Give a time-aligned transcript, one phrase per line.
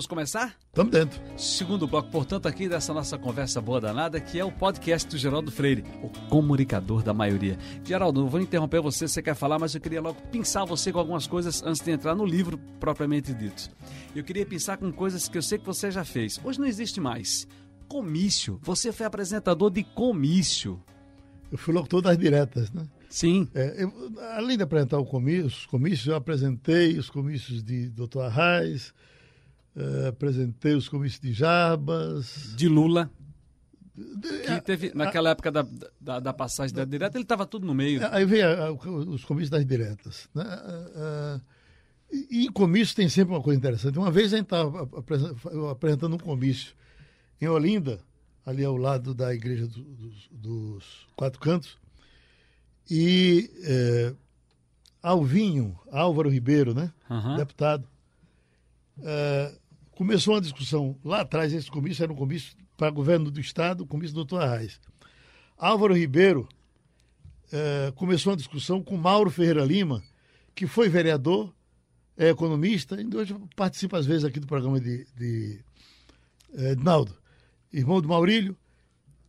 [0.00, 0.56] Vamos começar?
[0.68, 1.20] Estamos dentro.
[1.36, 5.52] Segundo bloco, portanto, aqui dessa nossa conversa boa danada, que é o podcast do Geraldo
[5.52, 7.58] Freire, o comunicador da maioria.
[7.84, 10.98] Geraldo, não vou interromper você, você quer falar, mas eu queria logo pensar você com
[10.98, 13.68] algumas coisas antes de entrar no livro propriamente dito.
[14.16, 16.40] Eu queria pensar com coisas que eu sei que você já fez.
[16.42, 17.46] Hoje não existe mais.
[17.86, 18.58] Comício.
[18.62, 20.82] Você foi apresentador de comício.
[21.52, 22.86] Eu fui locutor das diretas, né?
[23.10, 23.46] Sim.
[23.54, 23.92] É, eu,
[24.34, 28.20] além de apresentar o comício, os comícios, eu apresentei os comícios de Dr.
[28.20, 28.94] Arraes,
[29.76, 32.54] uh, apresentei os comícios de Jarbas.
[32.56, 33.10] De Lula.
[34.46, 35.66] Que teve, naquela época da,
[36.00, 38.00] da, da passagem da direta, ele estava tudo no meio.
[38.10, 38.72] Aí veio
[39.08, 40.28] os comícios das diretas.
[40.34, 40.44] Né?
[40.44, 41.40] Uh,
[42.30, 43.98] e em comício tem sempre uma coisa interessante.
[43.98, 44.88] Uma vez a gente estava
[45.70, 46.74] apresentando um comício
[47.40, 48.00] em Olinda,
[48.44, 51.78] ali ao lado da igreja do, dos, dos, Quatro Cantos,
[52.90, 54.14] e é,
[55.02, 56.92] Alvinho, Álvaro Ribeiro, né?
[57.08, 57.36] Uhum.
[57.36, 57.88] Deputado,
[59.02, 59.54] é,
[60.00, 64.14] começou uma discussão lá atrás, esse comício era um comício para governo do Estado, comício
[64.14, 64.80] do doutor Arraes.
[65.58, 66.48] Álvaro Ribeiro
[67.52, 70.02] é, começou uma discussão com Mauro Ferreira Lima,
[70.54, 71.54] que foi vereador,
[72.16, 75.62] é economista, e hoje participa às vezes aqui do programa de, de,
[76.54, 77.14] é, de Naldo,
[77.70, 78.56] irmão do Maurílio,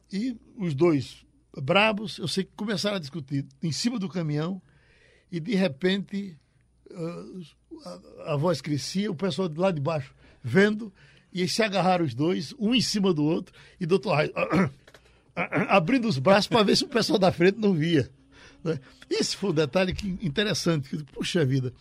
[0.09, 1.25] e os dois
[1.61, 4.61] brabos, eu sei que começaram a discutir em cima do caminhão,
[5.29, 6.39] e de repente
[7.83, 10.93] a, a voz crescia, o pessoal de lá de baixo vendo,
[11.33, 14.31] e se agarraram os dois, um em cima do outro, e doutor Reis
[15.69, 18.11] abrindo os braços para ver se o pessoal da frente não via.
[18.63, 18.79] Né?
[19.09, 21.73] Esse foi um detalhe que, interessante, que, puxa vida,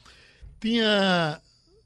[0.60, 1.40] tinha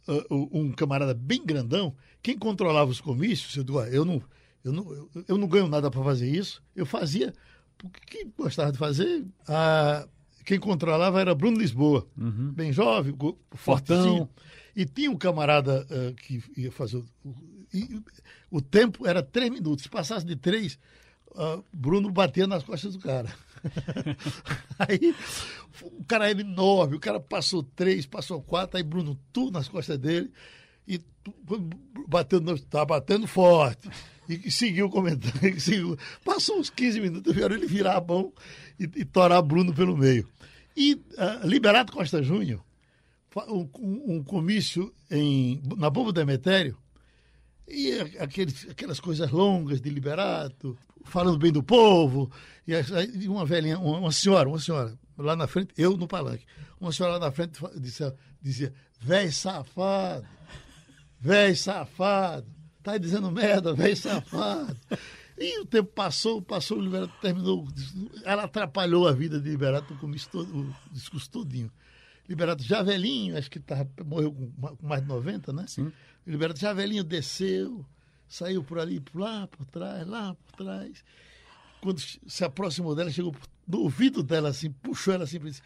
[0.08, 4.22] uh, um camarada bem grandão, quem controlava os comícios, eu, digo, ah, eu, não,
[4.62, 7.32] eu, não, eu, eu não ganho nada para fazer isso, eu fazia
[7.78, 9.24] porque gostava de fazer.
[9.48, 10.06] A,
[10.44, 12.52] quem controlava era Bruno Lisboa, uhum.
[12.52, 13.14] bem jovem,
[13.52, 14.28] fortão.
[14.76, 16.96] E tinha um camarada uh, que ia fazer.
[16.96, 17.34] O,
[17.72, 18.02] e,
[18.50, 19.84] o tempo era três minutos.
[19.84, 20.78] Se passasse de três,
[21.30, 23.32] uh, Bruno batia nas costas do cara.
[24.78, 25.14] aí
[25.82, 29.98] o cara era enorme, o cara passou três, passou quatro, aí Bruno tudo nas costas
[29.98, 30.30] dele
[30.86, 31.00] e
[32.08, 33.88] batendo, estava batendo forte.
[34.28, 35.34] E, e seguiu comentando.
[35.44, 35.98] E seguiu.
[36.24, 38.32] Passou uns 15 minutos, vieram ele virar a mão
[38.78, 40.28] e, e torar Bruno pelo meio.
[40.76, 42.64] E uh, Liberato Costa Júnior,
[43.48, 46.76] um, um, comício em, na Bomba do Emetério,
[47.66, 52.30] e aqueles, aquelas coisas longas de Liberato, falando bem do povo,
[52.66, 56.44] e uma velhinha, uma, uma, senhora, uma senhora, lá na frente, eu no palanque,
[56.80, 60.26] uma senhora lá na frente dizia, dizia véi safado,
[61.18, 62.46] véi safado,
[62.82, 64.76] tá dizendo merda, véi safado.
[65.36, 67.66] E o tempo passou, passou, o Liberato terminou.
[68.24, 70.10] Ela atrapalhou a vida de Liberato com o
[70.92, 71.72] discurso todinho.
[72.28, 75.64] Liberato já velhinho, acho que tava, morreu com mais de 90, né?
[75.68, 75.92] Sim.
[76.26, 77.84] Liberato já velhinho desceu,
[78.26, 81.04] saiu por ali, por lá, por trás, lá por trás.
[81.82, 83.34] Quando se aproximou dela, chegou
[83.68, 85.60] no ouvido dela assim, puxou ela assim e disse: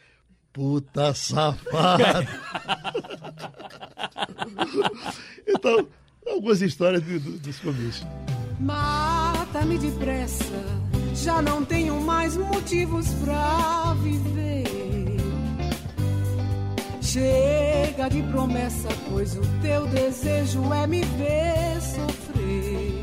[0.52, 2.26] Puta safada!
[5.46, 5.88] então,
[6.26, 8.04] algumas histórias do, do, dos comícios.
[8.58, 10.64] Mata-me depressa,
[11.14, 14.77] já não tenho mais motivos pra viver.
[17.10, 23.02] Chega de promessa, pois o teu desejo é me ver sofrer.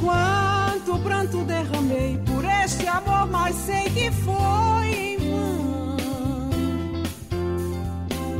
[0.00, 5.96] Quanto pranto derramei por este amor, mas sei que foi em vão.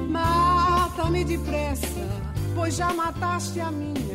[0.08, 2.08] Mata-me depressa,
[2.54, 4.11] pois já mataste a minha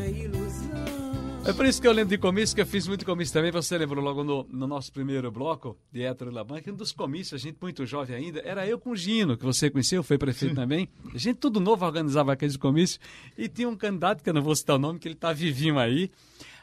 [1.48, 3.52] é por isso que eu lembro de comício, que eu fiz muito comício também.
[3.52, 7.40] Você lembrou logo no, no nosso primeiro bloco, de Hétero Laban, que um dos comícios,
[7.40, 10.54] a gente muito jovem ainda, era eu com o Gino, que você conheceu, foi prefeito
[10.54, 10.62] Sim.
[10.62, 10.90] também.
[11.14, 13.00] A gente tudo novo organizava aqueles comícios.
[13.38, 15.80] E tinha um candidato, que eu não vou citar o nome, que ele tá vivinho
[15.80, 16.12] aí.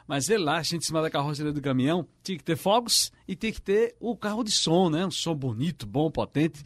[0.07, 3.11] Mas ele lá, a gente em cima da carroceria do caminhão, tinha que ter fogos
[3.27, 5.03] e tinha que ter o carro de som, né?
[5.03, 6.63] Um som bonito, bom, potente.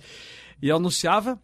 [0.62, 1.40] E anunciava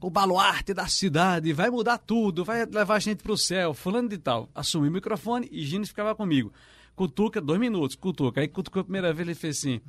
[0.00, 4.08] o baluarte da cidade, vai mudar tudo, vai levar a gente para o céu, fulano
[4.08, 4.48] de tal.
[4.54, 6.52] Assumi o microfone e Gino ficava comigo.
[6.96, 8.40] Cutuca, dois minutos, cutuca.
[8.40, 9.80] Aí cutucou a primeira vez, ele fez assim,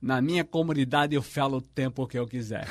[0.00, 2.66] na minha comunidade eu falo o tempo que eu quiser.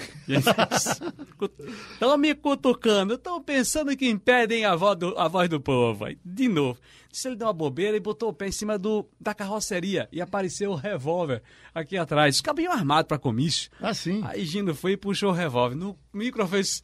[1.93, 6.05] Estão me cutucando, estão pensando que impedem a voz do, a voz do povo.
[6.05, 6.79] Aí, de novo.
[7.11, 10.21] Disse ele deu uma bobeira e botou o pé em cima do, da carroceria e
[10.21, 11.41] apareceu o revólver
[11.73, 12.35] aqui atrás.
[12.35, 13.69] Os caminhão armado para comício.
[13.81, 14.21] Ah, sim.
[14.25, 15.75] Aí Gino foi e puxou o revólver.
[15.75, 16.83] No micro fez.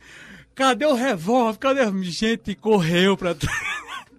[0.53, 1.59] Cadê o revólver?
[1.59, 2.55] Cadê a gente?
[2.55, 3.35] Correu para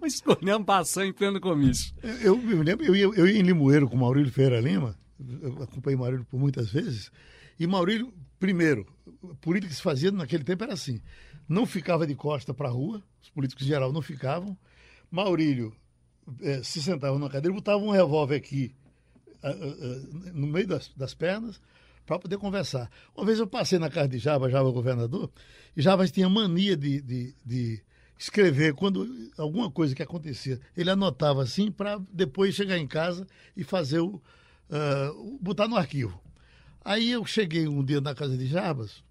[0.01, 1.93] o escolhendo passou em pleno comício.
[2.01, 4.95] Eu, eu me lembro, eu ia, eu ia em Limoeiro com o Maurílio Ferreira Lima
[5.41, 7.11] eu acompanhei Maurílio por muitas vezes,
[7.59, 8.85] e Maurílio primeiro,
[9.23, 11.01] a política que se fazia naquele tempo era assim:
[11.47, 14.57] não ficava de costa para a rua, os políticos em geral não ficavam.
[15.09, 15.73] Maurílio
[16.41, 18.75] eh, se sentava numa cadeira, botava um revólver aqui
[19.41, 21.61] ah, ah, ah, no meio das, das pernas
[22.05, 22.89] para poder conversar.
[23.15, 25.29] Uma vez eu passei na casa de Java, Java governador,
[25.75, 27.83] e Java tinha mania de, de, de
[28.17, 30.59] escrever quando alguma coisa que acontecia.
[30.75, 34.21] Ele anotava assim para depois chegar em casa e fazer o.
[34.69, 36.21] Uh, botar no arquivo.
[36.83, 39.03] Aí eu cheguei um dia na casa de Jabas,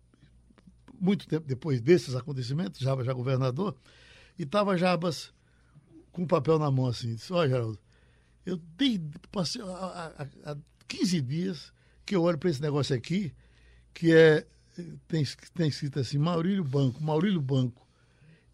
[0.99, 3.77] muito tempo depois desses acontecimentos, Jabas já governador,
[4.39, 5.33] e estava Jabas
[6.13, 7.79] com o papel na mão assim, disse, olha, Geraldo,
[8.45, 9.01] eu dei,
[9.31, 10.57] passei há
[10.89, 11.73] 15 dias
[12.05, 13.35] que eu olho para esse negócio aqui,
[13.93, 14.47] que é
[15.09, 15.25] tem,
[15.55, 17.87] tem escrito assim, Maurílio Banco, Maurílio Banco.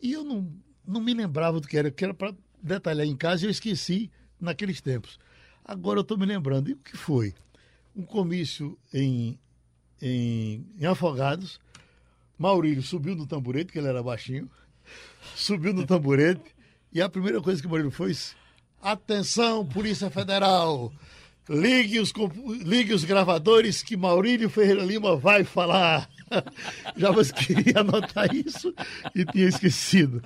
[0.01, 0.53] E eu não,
[0.87, 4.11] não me lembrava do que era, que era para detalhar em casa e eu esqueci
[4.41, 5.19] naqueles tempos.
[5.65, 6.69] Agora eu estou me lembrando.
[6.69, 7.35] E o que foi?
[7.95, 9.39] Um comício em,
[10.01, 11.61] em, em Afogados.
[12.39, 14.51] Maurílio subiu no tamborete, que ele era baixinho,
[15.37, 16.43] subiu no tamborete,
[16.93, 18.13] e a primeira coisa que o Maurílio foi:
[18.81, 20.93] Atenção, Polícia Federal!
[21.49, 22.13] Ligue os,
[22.63, 26.09] ligue os gravadores que Maurílio Ferreira Lima vai falar.
[26.97, 28.75] Já você queria anotar isso
[29.15, 30.23] e tinha esquecido.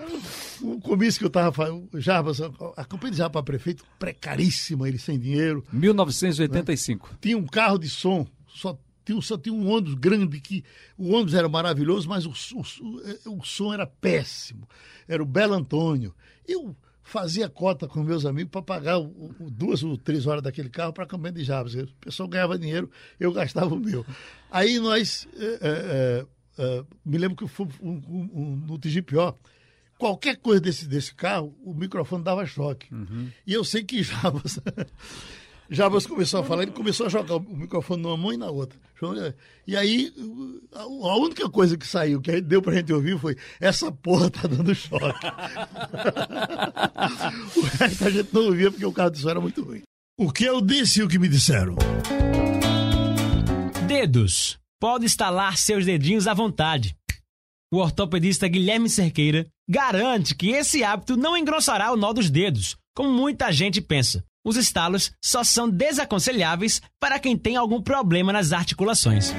[0.61, 2.41] O comício que eu estava falando, Jarbas,
[2.77, 5.65] a campanha de Jarbas para prefeito, precaríssima, ele sem dinheiro.
[5.73, 7.09] 1985.
[7.11, 7.19] Né?
[7.21, 10.65] Tinha um carro de som, só tinha, só tinha um ônibus grande que
[10.97, 14.69] o ônibus era maravilhoso, mas o, o, o, o som era péssimo.
[15.07, 16.15] Era o Belo Antônio.
[16.47, 16.77] Eu
[17.07, 20.93] fazia cota com meus amigos para pagar o, o, duas ou três horas daquele carro
[20.93, 21.75] para a campanha de Jabas.
[21.75, 24.05] O pessoal ganhava dinheiro, eu gastava o meu.
[24.51, 26.27] Aí nós, é, é,
[26.59, 29.39] é, me lembro que foi um, um, um, no TGPO,
[29.97, 32.93] qualquer coisa desse, desse carro, o microfone dava choque.
[32.93, 33.31] Uhum.
[33.47, 34.59] E eu sei que Jabas
[35.69, 38.79] Jabas começou a falar, ele começou a jogar o microfone numa mão e na outra.
[39.67, 40.13] E aí,
[40.73, 44.75] a única coisa que saiu, que deu pra gente ouvir foi: essa porra tá dando
[44.75, 45.05] choque.
[47.57, 49.83] o resto a gente não ouvia porque o carro do som era muito ruim.
[50.19, 51.77] O que eu disse e o que me disseram?
[53.87, 54.59] Dedos.
[54.81, 56.95] Pode estalar seus dedinhos à vontade.
[57.73, 63.11] O ortopedista Guilherme Cerqueira garante que esse hábito não engrossará o nó dos dedos, como
[63.11, 64.25] muita gente pensa.
[64.47, 69.35] Os estalos só são desaconselháveis para quem tem algum problema nas articulações.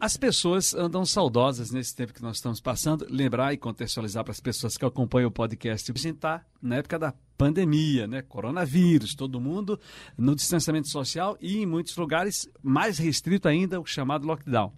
[0.00, 3.06] As pessoas andam saudosas nesse tempo que nós estamos passando.
[3.10, 5.92] Lembrar e contextualizar para as pessoas que acompanham o podcast.
[5.92, 8.22] A gente está na época da pandemia, né?
[8.22, 9.78] Coronavírus, todo mundo
[10.16, 14.72] no distanciamento social e em muitos lugares mais restrito ainda o chamado lockdown.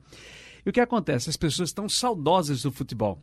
[0.66, 1.30] E o que acontece?
[1.30, 3.22] As pessoas estão saudosas do futebol.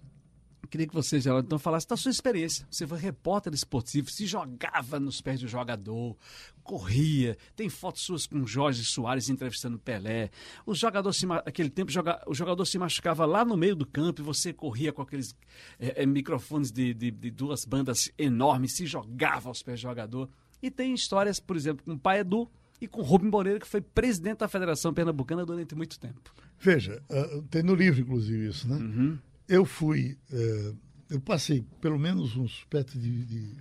[0.68, 2.68] Queria que você, Geraldo, então falasse da sua experiência.
[2.70, 6.16] Você foi repórter esportivo, se jogava nos pés do jogador,
[6.64, 7.38] corria.
[7.56, 10.30] Tem fotos suas com Jorge Soares entrevistando Pelé.
[10.66, 11.92] O jogador se, aquele tempo,
[12.28, 15.36] o jogador se machucava lá no meio do campo e você corria com aqueles
[15.80, 20.30] é, é, microfones de, de, de, duas bandas enormes, se jogava aos pés do jogador.
[20.62, 22.50] E tem histórias, por exemplo, com o pai Edu
[22.82, 26.34] e com Rubem Moreira, que foi presidente da Federação Pernambucana durante muito tempo.
[26.60, 28.76] Veja, uh, tem no livro, inclusive, isso, né?
[28.76, 29.18] Uhum
[29.48, 30.18] eu fui.
[30.32, 30.78] Uh,
[31.10, 33.56] eu passei pelo menos uns perto de, de,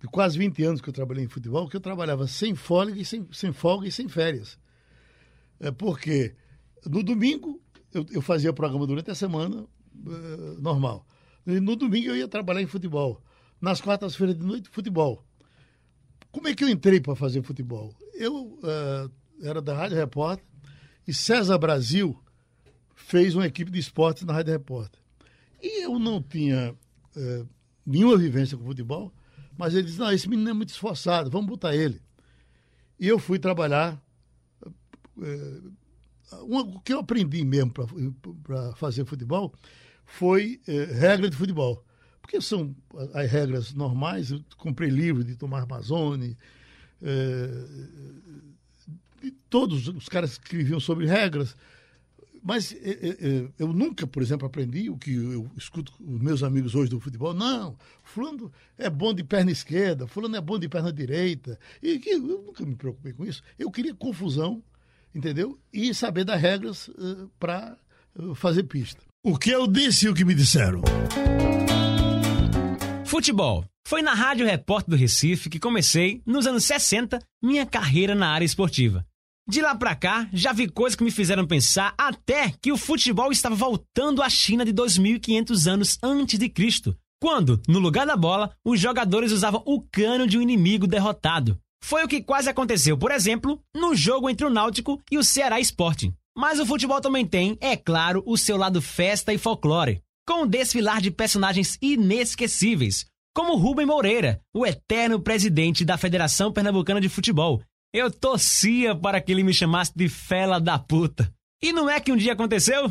[0.00, 3.04] de, quase 20 anos que eu trabalhei em futebol, que eu trabalhava sem folga e
[3.04, 4.58] sem, sem folga e sem férias.
[5.58, 6.34] É porque
[6.86, 7.60] no domingo
[7.92, 11.06] eu, eu fazia programa durante a semana uh, normal.
[11.46, 13.22] E no domingo eu ia trabalhar em futebol.
[13.60, 15.24] Nas quartas-feiras de noite, futebol.
[16.30, 17.94] Como é que eu entrei para fazer futebol?
[18.14, 19.10] Eu uh,
[19.42, 20.44] era da Rádio Repórter
[21.06, 22.18] e César Brasil
[22.94, 25.03] fez uma equipe de esportes na Rádio Repórter.
[25.64, 26.76] E eu não tinha
[27.16, 27.44] é,
[27.86, 29.10] nenhuma vivência com futebol,
[29.56, 32.02] mas ele disse: não, esse menino é muito esforçado, vamos botar ele.
[33.00, 33.98] E eu fui trabalhar.
[35.22, 35.60] É,
[36.42, 37.72] o que eu aprendi mesmo
[38.42, 39.54] para fazer futebol
[40.04, 41.82] foi é, regra de futebol.
[42.20, 42.76] Porque são
[43.14, 46.36] as regras normais, eu comprei livro de Tomás Mazzoni,
[47.02, 47.48] é,
[49.48, 51.56] todos os caras escreviam sobre regras.
[52.44, 56.42] Mas é, é, é, eu nunca, por exemplo, aprendi o que eu escuto os meus
[56.42, 57.32] amigos hoje do futebol.
[57.32, 61.58] Não, fulano é bom de perna esquerda, fulano é bom de perna direita.
[61.82, 63.42] E que eu nunca me preocupei com isso.
[63.58, 64.62] Eu queria confusão,
[65.14, 65.58] entendeu?
[65.72, 67.78] E saber das regras uh, para
[68.14, 69.00] uh, fazer pista.
[69.24, 70.82] O que eu disse e o que me disseram.
[73.06, 73.64] Futebol.
[73.86, 78.44] Foi na Rádio Repórter do Recife que comecei, nos anos 60, minha carreira na área
[78.44, 79.06] esportiva.
[79.46, 83.30] De lá pra cá, já vi coisas que me fizeram pensar até que o futebol
[83.30, 88.54] estava voltando à China de 2500 anos antes de Cristo, quando, no lugar da bola,
[88.64, 91.58] os jogadores usavam o cano de um inimigo derrotado.
[91.82, 95.60] Foi o que quase aconteceu, por exemplo, no jogo entre o Náutico e o Ceará
[95.60, 96.14] Sporting.
[96.34, 100.46] Mas o futebol também tem, é claro, o seu lado festa e folclore, com um
[100.46, 107.62] desfilar de personagens inesquecíveis, como Rubem Moreira, o eterno presidente da Federação Pernambucana de Futebol.
[107.94, 111.32] Eu torcia para que ele me chamasse de fela da puta.
[111.62, 112.88] E não é que um dia aconteceu?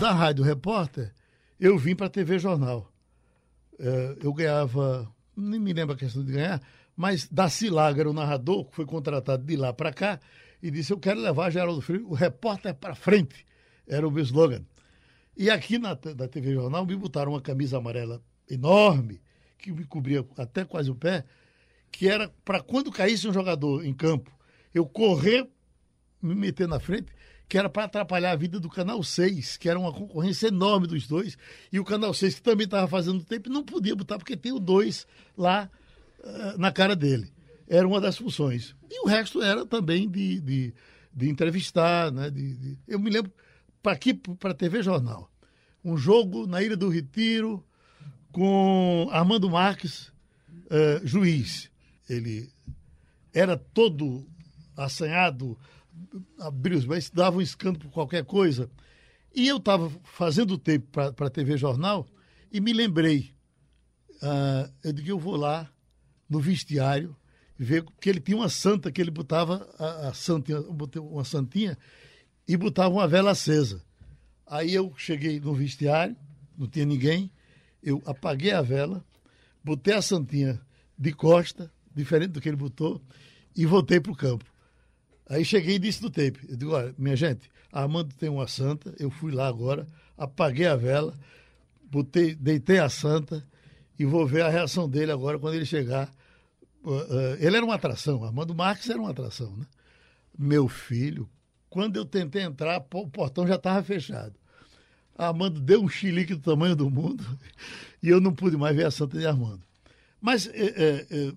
[0.00, 1.14] Da Rádio Repórter,
[1.60, 2.92] eu vim para a TV Jornal.
[3.78, 6.60] É, eu ganhava, nem me lembro a questão de ganhar,
[6.96, 10.18] mas Daci Laga era o narrador, que foi contratado de lá para cá,
[10.60, 13.46] e disse: Eu quero levar Geraldo Freire, o repórter para frente.
[13.86, 14.64] Era o meu slogan.
[15.36, 19.20] E aqui na, na TV Jornal me botaram uma camisa amarela enorme,
[19.58, 21.24] que me cobria até quase o pé,
[21.90, 24.30] que era para quando caísse um jogador em campo,
[24.74, 25.48] eu correr,
[26.22, 27.12] me meter na frente,
[27.48, 31.06] que era para atrapalhar a vida do Canal 6, que era uma concorrência enorme dos
[31.06, 31.36] dois,
[31.72, 34.58] e o Canal 6, que também estava fazendo tempo, não podia botar, porque tem o
[34.58, 35.70] 2 lá
[36.20, 37.32] uh, na cara dele.
[37.66, 38.76] Era uma das funções.
[38.90, 40.74] E o resto era também de, de,
[41.12, 42.30] de entrevistar, né?
[42.30, 42.78] De, de...
[42.86, 43.32] Eu me lembro,
[43.82, 45.30] para aqui, para TV Jornal,
[45.82, 47.64] um jogo na Ilha do Retiro
[48.32, 50.12] com Armando Marques,
[50.66, 51.70] uh, juiz.
[52.08, 52.50] Ele
[53.32, 54.26] era todo
[54.76, 55.58] assanhado,
[56.38, 58.70] abria os dava um escândalo por qualquer coisa.
[59.34, 62.06] E eu estava fazendo tempo para a TV Jornal
[62.50, 63.34] e me lembrei.
[64.22, 65.70] Uh, eu digo, eu vou lá
[66.28, 67.16] no vestiário
[67.58, 71.76] ver que ele tinha uma santa que ele botava a, a santinha, uma santinha
[72.46, 73.82] e botava uma vela acesa.
[74.46, 76.16] Aí eu cheguei no vestiário,
[76.56, 77.30] não tinha ninguém,
[77.82, 79.04] eu apaguei a vela,
[79.62, 80.60] botei a santinha
[80.98, 83.00] de costa, diferente do que ele botou,
[83.54, 84.44] e voltei para o campo.
[85.28, 88.48] Aí cheguei e disse no tape, eu digo, olha, minha gente, a Armando tem uma
[88.48, 91.14] santa, eu fui lá agora, apaguei a vela,
[91.90, 93.46] botei, deitei a santa
[93.98, 96.10] e vou ver a reação dele agora quando ele chegar.
[96.82, 99.66] Uh, uh, ele era uma atração, Armando Marques era uma atração, né?
[100.38, 101.28] Meu filho,
[101.68, 104.34] quando eu tentei entrar, o portão já estava fechado.
[105.18, 107.24] Armando deu um chilique do tamanho do mundo
[108.02, 109.62] e eu não pude mais ver a Santa de Armando.
[110.20, 111.32] Mas é, é, é,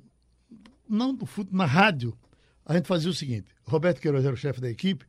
[0.88, 1.18] não,
[1.52, 2.18] na rádio,
[2.66, 5.06] a gente fazia o seguinte: Roberto Queiroz era o chefe da equipe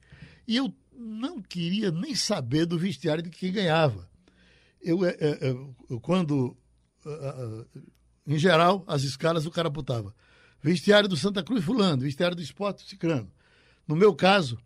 [0.48, 4.08] e eu não queria nem saber do vestiário de quem ganhava.
[4.80, 5.54] Eu, é, é,
[6.00, 6.56] quando,
[8.26, 10.12] em geral, as escalas o cara botava
[10.62, 13.30] vestiário do Santa Cruz fulano, vestiário do esporte cicrano.
[13.86, 14.56] No meu caso,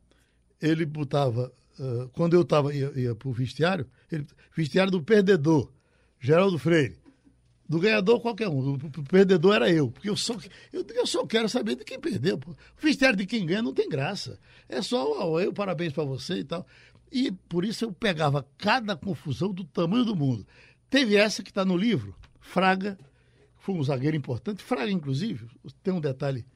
[0.61, 5.73] ele botava, uh, quando eu tava, ia, ia para o vestiário, ele, vestiário do perdedor,
[6.21, 6.99] Geraldo Freire.
[7.69, 8.75] Do ganhador, qualquer um.
[8.75, 9.91] O perdedor era eu.
[9.91, 10.37] Porque eu só,
[10.73, 12.37] eu, eu só quero saber de quem perdeu.
[12.47, 14.39] O vestiário de quem ganha não tem graça.
[14.69, 16.65] É só, eu, parabéns para você e tal.
[17.11, 20.47] E por isso eu pegava cada confusão do tamanho do mundo.
[20.89, 22.97] Teve essa que está no livro, Fraga,
[23.59, 24.63] foi um zagueiro importante.
[24.63, 25.47] Fraga, inclusive,
[25.83, 26.47] tem um detalhe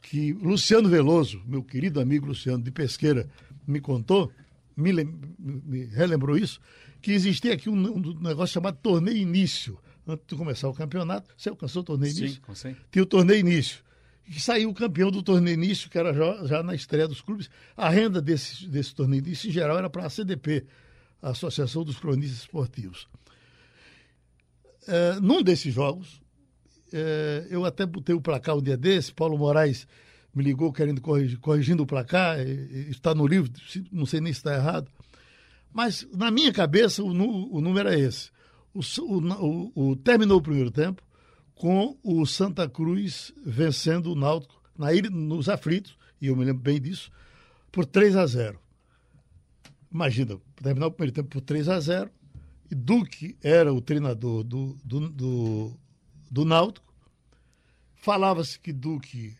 [0.00, 3.28] que Luciano Veloso, meu querido amigo Luciano de Pesqueira,
[3.66, 4.30] me contou,
[4.76, 4.92] me,
[5.38, 6.60] me relembrou isso,
[7.00, 9.78] que existia aqui um, um, negócio chamado torneio início.
[10.06, 12.42] Antes de começar o campeonato, você alcançou o torneio início?
[12.54, 13.82] Sim, Tinha o torneio início.
[14.26, 17.50] E saiu o campeão do torneio início, que era já, já na estreia dos clubes.
[17.76, 20.66] A renda desse, desse torneio início, em geral, era para a CDP,
[21.20, 23.08] a Associação dos Cronistas Esportivos.
[24.86, 26.20] É, num desses jogos,
[26.92, 29.86] é, eu até botei o placar um dia desse, Paulo Moraes
[30.34, 33.50] me ligou querendo corrigir, corrigindo o placar, está no livro,
[33.92, 34.90] não sei nem se está errado.
[35.72, 38.30] Mas na minha cabeça o, o número é esse.
[38.72, 41.02] O, o, o, terminou o primeiro tempo
[41.54, 46.62] com o Santa Cruz vencendo o Náutico na ilha, nos aflitos, e eu me lembro
[46.62, 47.10] bem disso,
[47.70, 48.58] por 3 a 0.
[49.92, 52.10] Imagina, terminar o primeiro tempo por 3 a 0
[52.70, 55.76] e Duque era o treinador do, do, do,
[56.28, 56.84] do Náutico,
[58.04, 59.34] Falava-se que Duque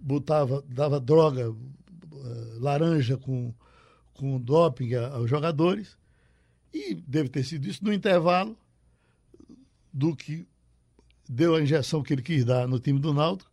[0.00, 3.54] botava, dava droga, uh, laranja com,
[4.14, 5.96] com doping aos jogadores.
[6.72, 7.84] E deve ter sido isso.
[7.84, 8.56] No intervalo,
[9.92, 10.46] Duque
[11.28, 13.50] deu a injeção que ele quis dar no time do Náutico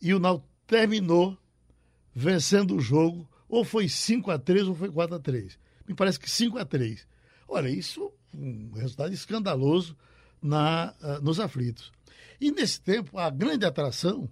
[0.00, 1.36] e o Náutico terminou
[2.14, 6.18] vencendo o jogo, ou foi 5 a 3 ou foi 4 a 3 Me parece
[6.18, 7.06] que 5 a 3
[7.48, 9.96] Olha, isso um resultado escandaloso
[10.42, 11.92] na, uh, nos aflitos.
[12.40, 14.28] E nesse tempo, a grande atração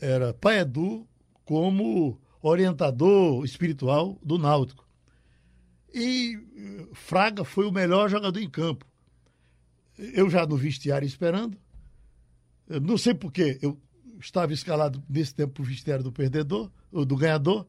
[0.00, 1.06] era Pai Edu
[1.44, 4.86] como orientador espiritual do Náutico.
[5.94, 8.86] E eh, Fraga foi o melhor jogador em campo.
[9.98, 11.56] Eu já no vestiário esperando.
[12.68, 13.78] Eu não sei porquê, eu
[14.18, 17.66] estava escalado nesse tempo para o vestiário do perdedor, ou do ganhador,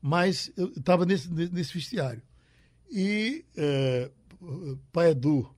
[0.00, 2.22] mas eu estava nesse, nesse vestiário.
[2.90, 4.10] E é,
[4.92, 5.48] Pai Edu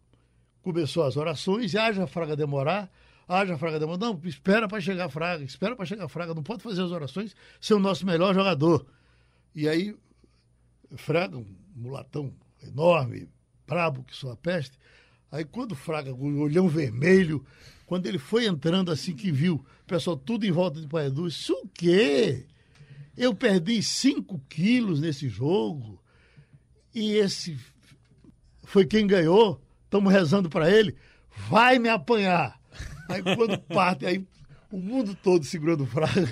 [0.60, 2.90] começou as orações, e haja Fraga demorar,
[3.28, 3.98] haja Fraga demorar.
[3.98, 7.74] Não, espera para chegar Fraga, espera para chegar Fraga, não pode fazer as orações, ser
[7.74, 8.86] o nosso melhor jogador.
[9.54, 9.94] E aí,
[10.96, 12.32] Fraga, um mulatão
[12.62, 13.28] enorme,
[13.66, 14.78] brabo que só a peste,
[15.30, 17.44] aí quando Fraga, com o olhão vermelho,
[17.86, 21.52] quando ele foi entrando assim que viu, o pessoal tudo em volta de Paiadu, isso
[21.52, 22.46] o quê?
[23.16, 26.00] Eu perdi 5 quilos nesse jogo
[26.94, 27.58] e esse
[28.64, 29.60] foi quem ganhou.
[29.84, 30.94] Estamos rezando para ele.
[31.48, 32.57] Vai me apanhar.
[33.08, 34.24] Aí quando parte, aí
[34.70, 36.28] o mundo todo segurando Fraga.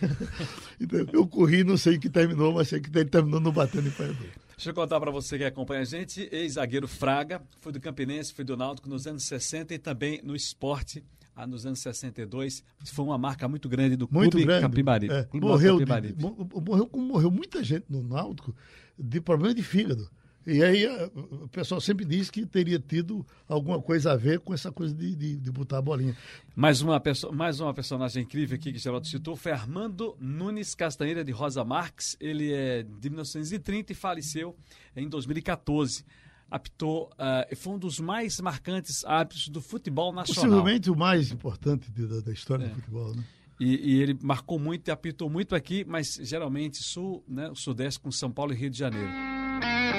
[0.80, 3.90] Então, eu corri, não sei que terminou, mas sei que ele terminou não batendo em
[3.90, 4.18] Paiadu.
[4.56, 8.44] Deixa eu contar para você que acompanha a gente, ex-zagueiro Fraga, foi do Campinense, foi
[8.44, 11.02] do Náutico nos anos 60 e também no esporte
[11.34, 12.64] ah, nos anos 62.
[12.86, 14.62] Foi uma marca muito grande do muito Clube grande.
[14.62, 15.12] Capibaribe.
[15.14, 16.14] É, morreu, Capibaribe.
[16.14, 18.54] de, mo- morreu como morreu muita gente no Náutico
[18.98, 20.10] de problema de fígado.
[20.46, 24.70] E aí o pessoal sempre diz que teria tido alguma coisa a ver com essa
[24.70, 26.16] coisa de, de, de botar a bolinha.
[26.54, 30.72] Mais uma, perso mais uma personagem incrível aqui que o Geraldo citou foi Armando Nunes
[30.74, 32.16] Castanheira de Rosa Marques.
[32.20, 34.56] Ele é de 1930 e faleceu
[34.94, 36.04] em 2014.
[36.48, 40.44] Apitou, ah, foi um dos mais marcantes árbitros do futebol nacional.
[40.44, 42.68] Possivelmente o mais importante de- da, da história É.
[42.68, 43.12] do futebol.
[43.16, 43.24] Né?
[43.58, 48.10] E, e ele marcou muito e apitou muito aqui, mas geralmente sul, né, sudeste com
[48.10, 49.10] São Paulo e Rio de Janeiro.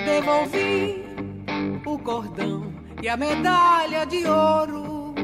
[0.06, 1.04] Devolvi
[1.86, 2.72] o cordão
[3.02, 5.16] e a medalha de ouro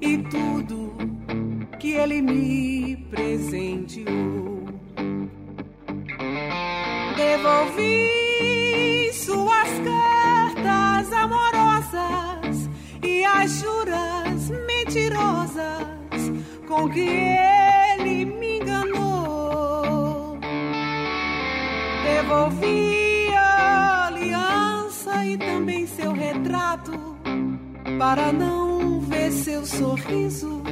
[0.00, 0.96] e tudo
[1.78, 4.64] que ele me presenteou.
[7.16, 11.57] Devolvi suas cartas amorosas
[13.02, 16.32] e as juras mentirosas
[16.66, 20.38] com que ele me enganou.
[22.04, 26.92] Devolvi a aliança e também seu retrato
[27.98, 30.62] para não ver seu sorriso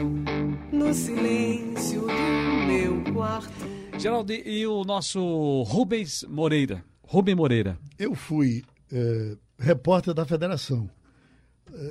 [0.73, 3.67] no silêncio do meu quarto.
[3.99, 6.85] Geraldo, e o nosso Rubens Moreira?
[7.03, 7.79] Rubem Moreira.
[7.99, 8.63] Eu fui
[8.93, 10.89] eh, repórter da federação,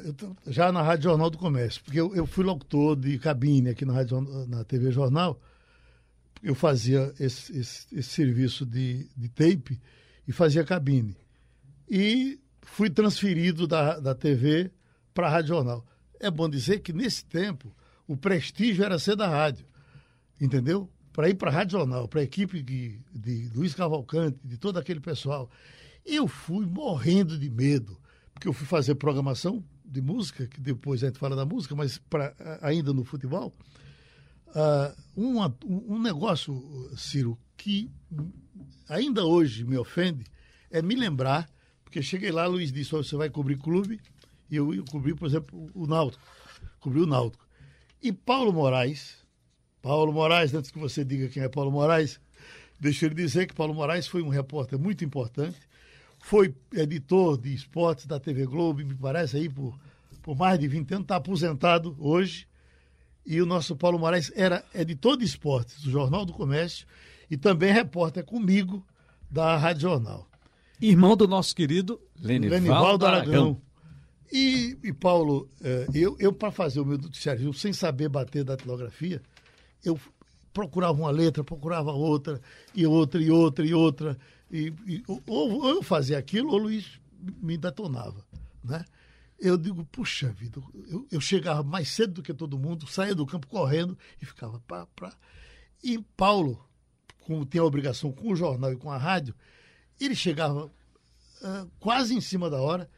[0.06, 3.86] eu já na Rádio Jornal do Comércio, porque eu, eu fui locutor de cabine aqui
[3.86, 5.40] na, Rádio, na TV Jornal.
[6.44, 9.80] Eu fazia esse, esse- esse serviço de, de tape
[10.28, 11.16] e fazia cabine.
[11.90, 14.72] E fui transferido da, da TV
[15.14, 15.86] para a Rádio Jornal.
[16.20, 17.74] É bom dizer que nesse tempo
[18.08, 19.66] o prestígio era ser da rádio,
[20.40, 20.90] entendeu?
[21.14, 24.78] Para ir para a Rádio Jornal, para a equipe de, de Luiz Cavalcante, de todo
[24.78, 25.50] aquele pessoal.
[26.06, 27.98] Eu fui morrendo de medo,
[28.34, 29.64] porque eu fui fazer programação
[29.96, 33.52] de música, que depois a gente fala da música, mas pra, ainda no futebol.
[35.16, 37.90] Uma- um, um negócio, Ciro, que
[38.88, 40.26] ainda hoje me ofende,
[40.72, 41.50] é me lembrar,
[41.84, 44.00] porque cheguei lá, Luiz disse, "Ó, você vai cobrir clube,
[44.50, 46.24] e eu ia cobrir, por exemplo, o Náutico.
[46.80, 47.46] Cobri o Náutico.
[48.02, 49.18] E Paulo Moraes,
[49.82, 52.20] Paulo Moraes, antes que você diga quem é Paulo Moraes,
[52.80, 55.58] deixa eu lhe dizer que Paulo Moraes foi um repórter muito importante,
[56.20, 59.78] foi editor de esportes da TV Globo, me parece aí por,
[60.26, 62.48] por mais de 20 anos, está aposentado hoje.
[63.24, 66.88] E o nosso Paulo Moraes era editor de esportes do Jornal do Comércio
[67.30, 68.84] e também repórter comigo
[69.30, 70.28] da Rádio Jornal.
[70.82, 73.34] Irmão do nosso querido Lenivaldo, Lenivaldo Aragão.
[73.34, 73.62] Aragão.
[74.34, 78.56] E, e Paulo, eh, eu, eu para fazer o meu noticiário, sem saber bater da
[78.56, 79.22] datilografia,
[79.84, 80.00] eu
[80.52, 82.42] procurava uma letra, procurava outra,
[82.74, 84.18] e outra, e outra, e outra.
[84.52, 87.00] E, e- ou, ou eu fazia aquilo, ou o Luiz
[87.44, 88.26] me detonava.
[88.64, 88.84] Né?
[89.40, 93.26] Eu digo, puxa vida, eu, eu chegava mais cedo do que todo mundo, saía do
[93.26, 95.14] campo correndo e ficava pá, pá.
[95.84, 96.66] E Paulo,
[97.20, 99.36] como tinha a obrigação com o jornal e com a rádio,
[100.00, 100.72] ele chegava
[101.44, 102.90] ah, quase em cima da hora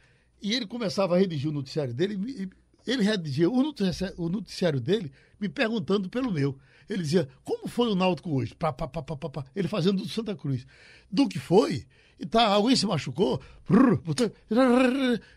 [0.41, 2.15] e ele começava a redigir o noticiário dele.
[2.28, 2.50] e
[2.89, 6.58] Ele redigia o noticiário, o noticiário dele me perguntando pelo meu.
[6.89, 8.56] Ele dizia, como foi o Náutico hoje?
[8.56, 9.45] Pá, pá, pá, pá, pá, pá.
[9.56, 10.65] Ele fazendo do Santa Cruz.
[11.12, 11.86] Do que foi?
[12.19, 13.41] E tá, alguém se machucou?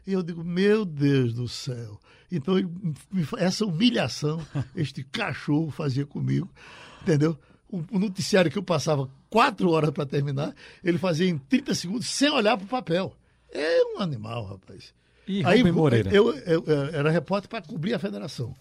[0.07, 2.01] E eu digo, meu Deus do céu.
[2.31, 2.55] Então,
[3.39, 4.41] essa humilhação,
[4.75, 6.49] este cachorro fazia comigo,
[7.03, 7.37] entendeu?
[7.69, 12.09] O, o noticiário que eu passava quatro horas para terminar, ele fazia em 30 segundos
[12.09, 13.15] sem olhar para o papel.
[13.53, 14.95] É um animal, rapaz.
[15.27, 16.11] E Aí Rubem Moreira.
[16.15, 18.55] eu, eu, eu era repórter para cobrir a federação.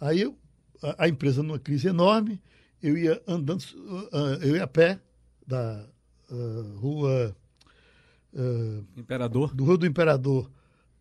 [0.00, 0.36] Aí eu,
[0.82, 2.40] a, a empresa numa crise enorme,
[2.82, 3.64] eu ia andando,
[4.12, 5.00] ah, eu ia a pé
[5.46, 5.86] da
[6.30, 7.36] ah, rua
[8.34, 10.50] ah, Imperador do Rua do Imperador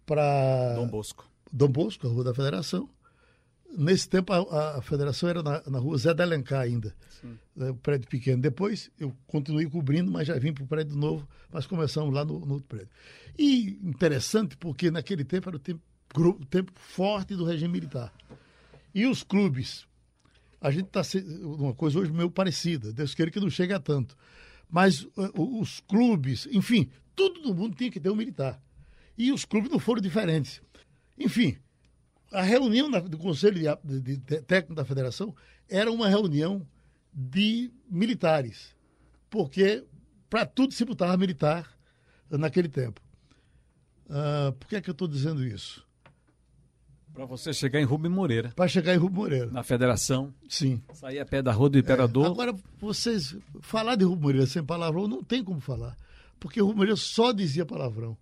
[0.06, 1.30] para Dom Bosco.
[1.52, 2.90] Dom Bosco, a Rua da Federação,
[3.78, 6.96] Nesse tempo, a, a federação era na, na rua Zé da Alencar ainda,
[7.56, 8.42] né, o prédio pequeno.
[8.42, 12.40] Depois, eu continuei cobrindo, mas já vim para o prédio novo, mas começamos lá no,
[12.40, 12.90] no outro prédio.
[13.38, 15.82] E interessante, porque naquele tempo era o tempo,
[16.16, 18.12] o tempo forte do regime militar.
[18.94, 19.88] E os clubes,
[20.60, 21.02] a gente está
[21.44, 24.16] uma coisa hoje meio parecida, Deus queira que não chegue a tanto.
[24.70, 28.62] Mas uh, o- os clubes, enfim, tudo no mundo tinha que ter um militar.
[29.18, 30.62] E os clubes não foram diferentes.
[31.18, 31.58] Enfim,
[32.32, 35.36] a reunião do Conselho de, de- de Técnico da Federação
[35.68, 36.66] era uma reunião
[37.14, 38.76] de militares,
[39.30, 39.84] porque
[40.30, 41.76] para tudo se botava militar
[42.30, 43.02] naquele tempo.
[44.10, 45.86] Ah, por que é que eu estou dizendo isso?
[47.20, 49.48] Para você chegar em Rubem Moreira, Para chegar em Rubem Moreira.
[49.48, 50.82] na federação, Sim.
[50.94, 52.26] sair a pé da Rua do Imperador.
[52.26, 55.98] Agora, vocês falar de Rubem Moreira sem palavrão não tem como falar,
[56.40, 58.18] porque Rubem Moreira só dizia palavrão,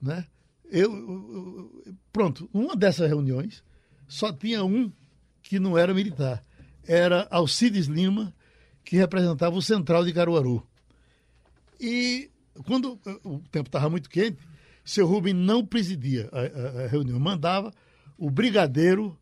[0.00, 0.24] né?
[0.72, 3.62] Eu, eu- eu- pronto, uma dessas reuniões
[4.08, 4.90] só tinha um
[5.42, 6.42] que não era militar,
[6.86, 8.32] era Alcides Lima,
[8.82, 10.66] que representava o Central de Caruaru.
[11.78, 12.30] E
[12.66, 14.38] quando eh, o tempo estava muito quente,
[14.82, 17.70] seu Rubem não presidia a, a- a reunião, mandava
[18.20, 19.18] o brigadeiro,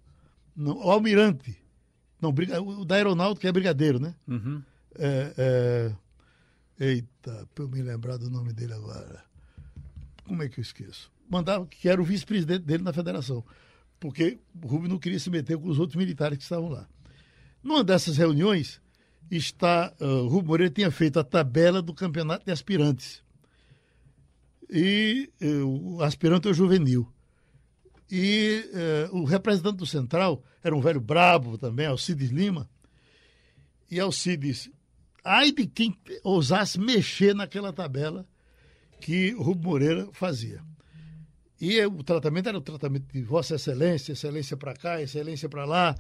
[0.57, 1.57] não, o almirante,
[2.21, 4.13] não, briga- o da aeronáutica é brigadeiro, né?
[4.27, 4.61] Uhum.
[4.99, 5.35] É,
[6.79, 9.25] é, eita, para eu me lembrar do nome dele agora.
[10.25, 11.11] Como é que eu esqueço?
[11.31, 13.45] Mandava que era o vice-presidente dele na federação,
[14.01, 16.89] porque o Rubem não queria se meter com os outros militares que estavam lá.
[17.63, 18.81] Numa dessas reuniões,
[19.31, 23.23] está, ah, o Rubem Moreira tinha feito a tabela do campeonato de aspirantes.
[24.71, 27.11] E eh, o aspirante é o juvenil.
[28.11, 32.69] E eh, o representante do Central era um velho brabo também, Alcides Lima.
[33.91, 34.71] E Alcides,
[35.25, 38.27] ai de quem ousasse mexer naquela tabela
[39.01, 40.63] que o Rubem Moreira fazia.
[41.61, 45.95] E o tratamento era o tratamento de Vossa Excelência, excelência para cá, excelência para lá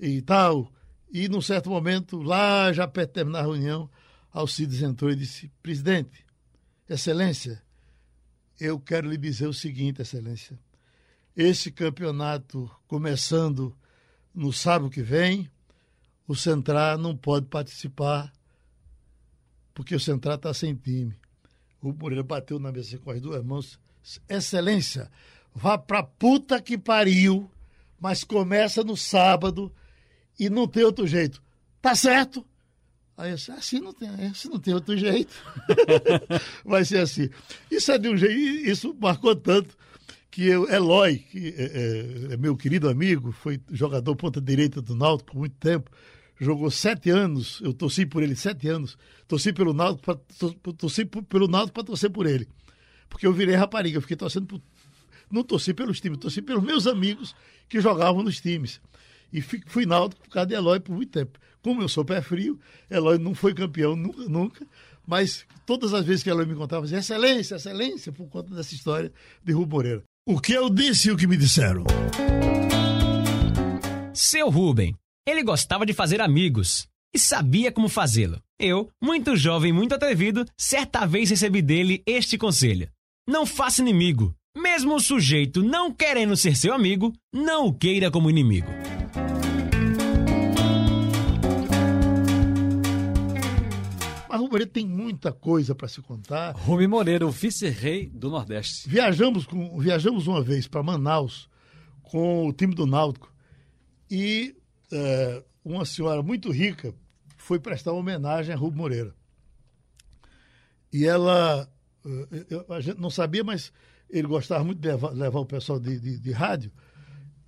[0.00, 0.72] e tal.
[1.12, 3.90] E num certo momento, lá já perto de terminar a reunião,
[4.32, 6.24] Alcides entrou e disse: Presidente,
[6.88, 7.62] Excelência,
[8.58, 10.58] eu quero lhe dizer o seguinte, Excelência.
[11.36, 13.76] Esse campeonato começando
[14.34, 15.50] no sábado que vem,
[16.26, 18.32] o Central não pode participar
[19.74, 21.14] porque o Central está sem time.
[21.82, 23.78] O Moreira bateu na mesa com as duas mãos.
[24.26, 25.10] Excelência,
[25.54, 27.50] vá pra puta que pariu,
[28.00, 29.70] mas começa no sábado
[30.38, 31.42] e não tem outro jeito.
[31.82, 32.46] Tá certo?
[33.14, 35.34] Aí eu disse, assim não tem, assim não tem outro jeito.
[36.64, 37.28] Vai ser assim.
[37.70, 38.36] Isso é de um jeito,
[38.70, 39.76] isso marcou tanto
[40.30, 44.94] que eu, Eloy, que é, é- é meu querido amigo, foi jogador ponta direita do
[44.94, 45.90] Náutico por muito tempo,
[46.38, 51.48] jogou sete anos, eu torci por ele sete anos, torci pelo Náutico, tor- torci pelo
[51.48, 52.46] Náutico para torcer por ele,
[53.08, 54.60] porque eu virei rapariga, eu fiquei torcendo por,
[55.30, 57.34] não torci pelos times, torci pelos meus amigos
[57.68, 58.80] que jogavam nos times.
[59.32, 61.36] E fi- fui náutico por causa de Eloy por muito tempo.
[61.60, 64.66] Como eu sou pé frio, Eloy não foi campeão nunca, nunca
[65.04, 69.12] mas todas as vezes que Eloy me contava, dizia, excelência, excelência, por conta dessa história
[69.44, 70.02] de Rubem Moreira.
[70.28, 71.84] O que eu disse e o que me disseram?
[74.12, 74.92] Seu Rubem.
[75.24, 78.42] Ele gostava de fazer amigos e sabia como fazê-lo.
[78.58, 82.90] Eu, muito jovem e muito atrevido, certa vez recebi dele este conselho:
[83.24, 84.34] Não faça inimigo.
[84.56, 88.66] Mesmo o sujeito não querendo ser seu amigo, não o queira como inimigo.
[94.36, 96.52] Mas Rubem Moreira tem muita coisa para se contar.
[96.52, 98.88] Rubem Moreira, o vice-rei do Nordeste.
[98.88, 101.48] Viajamos, com, viajamos uma vez para Manaus
[102.02, 103.32] com o time do Náutico
[104.10, 104.54] e
[104.92, 106.94] eh, uma senhora muito rica
[107.36, 109.14] foi prestar uma homenagem a Rubem Moreira.
[110.92, 111.68] E ela,
[112.04, 113.72] eh, eu- a gente não sabia, mas
[114.08, 116.70] ele gostava muito de levar, levar o pessoal de, de, de rádio.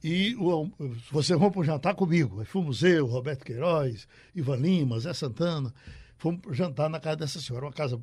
[0.03, 0.71] E o, alm-
[1.11, 2.41] você vamos para um jantar comigo.
[2.41, 5.73] Aí fomos eu, Roberto Queiroz, Ivan Lima, Zé Santana.
[6.19, 8.01] Fomos jantar na casa dessa senhora, uma casa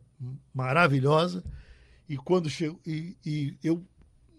[0.54, 1.44] maravilhosa.
[2.08, 3.86] E quando chegou, e, e eu,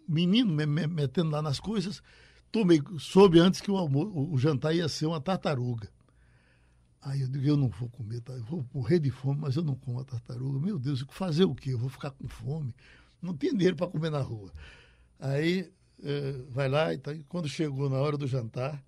[0.09, 2.03] menino, me, me- metendo lá nas coisas,
[2.51, 5.91] tomei, soube antes que o, o, jantar ia ser uma tartaruga.
[7.03, 8.33] Aí eu digo, eu não vou comer, tá?
[8.33, 10.59] eu vou morrer de fome, mas eu não como a tartaruga.
[10.59, 11.73] Meu Deus, fazer o quê?
[11.73, 12.75] Eu vou ficar com fome.
[13.21, 14.53] Não tem dinheiro para comer na rua.
[15.19, 15.71] Aí
[16.03, 18.83] eh, vai lá e, tá, e quando chegou na hora do jantar,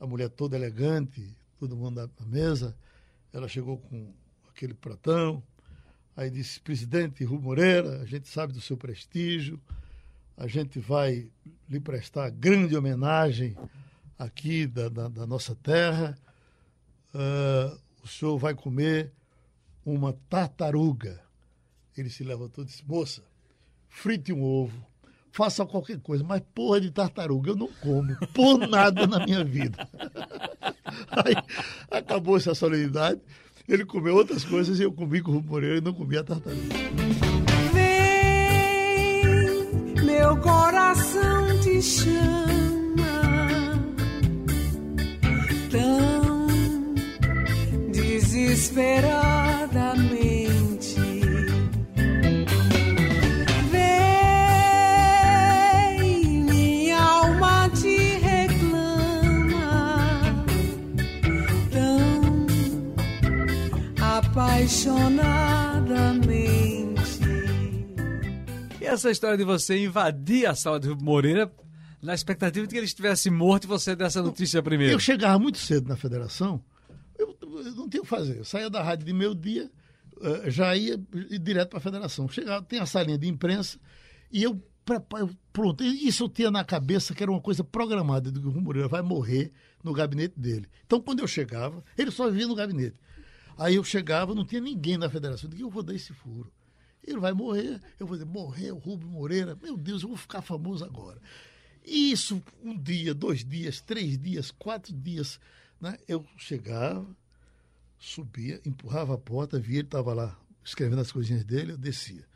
[0.00, 2.76] a mulher toda elegante, todo mundo na mesa,
[3.36, 4.14] ela chegou com
[4.48, 5.42] aquele pratão,
[6.16, 9.60] aí disse, presidente Rui Moreira, a gente sabe do seu prestígio,
[10.38, 11.28] a gente vai
[11.68, 13.54] lhe prestar grande homenagem
[14.18, 16.16] aqui da, da, da nossa terra.
[17.12, 19.12] Ah, o senhor vai comer
[19.84, 21.22] uma tartaruga.
[21.94, 23.22] Ele se levantou e disse, moça,
[23.90, 24.82] frite um ovo,
[25.30, 29.86] faça qualquer coisa, mas porra de tartaruga eu não como, por nada na minha vida.
[31.10, 31.34] Aí
[31.90, 33.20] acabou essa solenidade,
[33.68, 36.62] ele comeu outras coisas e eu comi com o Moreira e não comi a tartaruga.
[37.72, 39.24] Vem,
[40.04, 42.14] meu coração te chama,
[45.70, 46.46] tão
[47.92, 49.45] desesperadamente.
[64.66, 67.20] Apaixonadamente.
[68.80, 71.52] E essa história de você invadir a sala de Rubem Moreira
[72.02, 74.92] na expectativa de que ele estivesse morto e você desse a notícia primeiro.
[74.92, 76.60] Eu chegava muito cedo na federação,
[77.16, 78.38] eu, eu não tinha o que fazer.
[78.38, 79.70] Eu saía da rádio de meio dia,
[80.20, 81.00] eh, já ia
[81.40, 82.28] direto para a federação.
[82.28, 83.78] Chegava, tem a salinha de imprensa,
[84.32, 84.60] e eu,
[85.18, 88.50] eu pronto, isso eu tinha na cabeça que era uma coisa programada, de que o
[88.50, 89.52] Rui Moreira vai morrer
[89.82, 90.66] no gabinete dele.
[90.84, 92.98] Então, quando eu chegava, ele só vivia no gabinete.
[93.56, 95.48] Aí eu chegava, não tinha ninguém na federação.
[95.48, 96.52] Eu digo, eu vou dar esse furo.
[97.02, 97.80] Ele vai morrer.
[97.98, 99.56] Eu vou dizer, morreu Rubem Moreira.
[99.62, 101.20] Meu Deus, eu vou ficar famoso agora.
[101.84, 105.38] E isso, um dia, dois dias, três dias, quatro dias,
[105.80, 105.96] né?
[106.08, 107.06] Eu chegava,
[107.96, 112.26] subia, empurrava a porta, via ele estava lá escrevendo as coisinhas dele, eu descia.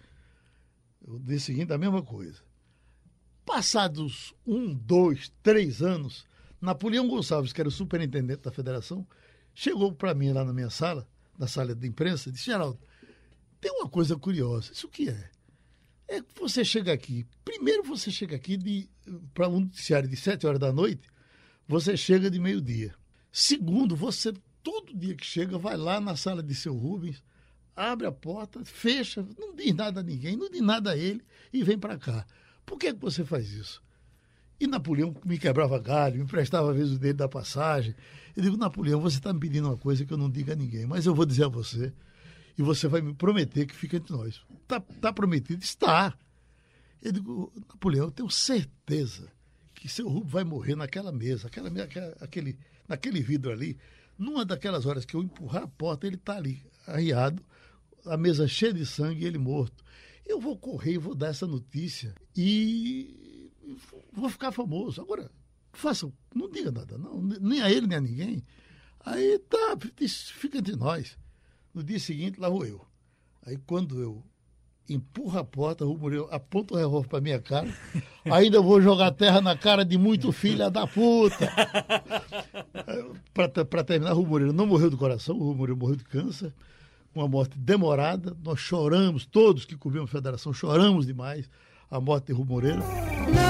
[1.25, 2.41] Dia seguinte, a mesma coisa.
[3.45, 6.25] Passados um, dois, três anos,
[6.61, 9.05] Napoleão Gonçalves, que era o superintendente da federação,
[9.53, 11.09] chegou para mim lá na minha sala,
[11.41, 12.79] na sala de imprensa, disse, Geraldo,
[13.59, 14.73] tem uma coisa curiosa.
[14.73, 15.31] Isso o que é?
[16.07, 18.59] É que você chega aqui, primeiro você chega aqui
[19.33, 21.09] para um noticiário de sete horas da noite,
[21.67, 22.95] você chega de meio-dia.
[23.33, 27.23] Segundo, você todo dia que chega vai lá na sala de seu Rubens,
[27.75, 31.63] abre a porta, fecha, não diz nada a ninguém, não diz nada a ele e
[31.63, 32.27] vem para cá.
[32.67, 33.83] Por que, que você faz isso?
[34.61, 37.95] E Napoleão me quebrava galho, me emprestava às vezes o dele da passagem.
[38.37, 40.87] Eu digo, Napoleão, você está me pedindo uma coisa que eu não diga a ninguém,
[40.87, 41.91] mas eu vou dizer a você
[42.59, 44.43] e você vai me prometer que fica entre nós.
[44.63, 45.65] Está tá prometido?
[45.65, 46.15] Está.
[47.01, 49.33] Eu digo, Napoleão, eu tenho certeza
[49.75, 51.71] que seu Rubens vai morrer naquela mesa, aquela,
[52.21, 53.79] aquele, naquele vidro ali.
[54.19, 57.43] Numa daquelas horas que eu empurrar a porta, ele está ali, arriado,
[58.05, 59.83] a mesa cheia de sangue e ele morto.
[60.27, 63.20] Eu vou correr e vou dar essa notícia e
[64.13, 65.01] vou ficar famoso.
[65.01, 65.31] Agora,
[65.73, 68.45] faça, não diga nada, não, nem a ele, nem a ninguém.
[69.05, 71.19] Aí tá, fica entre nós.
[71.73, 72.85] No dia seguinte, lá vou eu.
[73.47, 74.23] Aí quando eu
[74.89, 77.69] empurro a porta, o Murilo aponta o revólver para minha cara,
[78.31, 81.51] ainda vou jogar terra na cara de muito filha da puta.
[83.33, 86.53] para terminar, o Murilo não morreu do coração, o Murilo morreu de câncer,
[87.15, 88.37] uma morte demorada.
[88.43, 91.49] Nós choramos, todos que cobrimos a federação, choramos demais
[91.91, 92.79] a morte de Rui Moreira.
[92.79, 93.50] Não,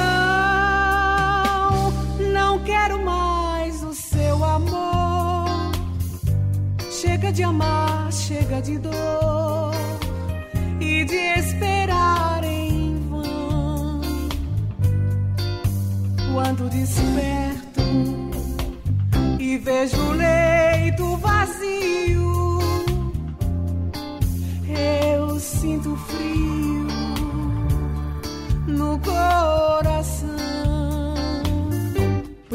[7.33, 9.73] De amar, chega de dor
[10.81, 14.01] e de esperar em vão.
[16.33, 17.81] Quando desperto
[19.39, 22.59] e vejo o leito vazio,
[24.69, 26.89] eu sinto frio
[28.67, 30.00] no coração.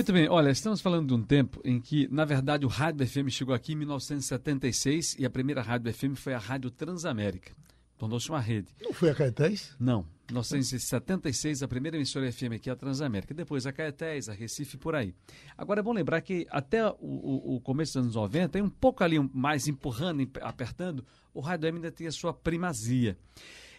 [0.06, 3.28] Muito bem, olha, estamos falando de um tempo em que, na verdade, o Rádio FM
[3.28, 7.52] chegou aqui em 1976 e a primeira Rádio FM foi a Rádio Transamérica.
[7.98, 8.68] Tornou-se uma rede.
[8.80, 9.76] Não foi a Caetés?
[9.80, 10.06] Não.
[10.30, 13.34] 1976, a primeira emissora FM aqui é a Transamérica.
[13.34, 15.12] Depois a Caetés, a Recife, por aí.
[15.58, 18.70] Agora é bom lembrar que até o, o, o começo dos anos 90, e um
[18.70, 23.18] pouco ali mais empurrando, apertando, o Rádio ainda tinha sua primazia.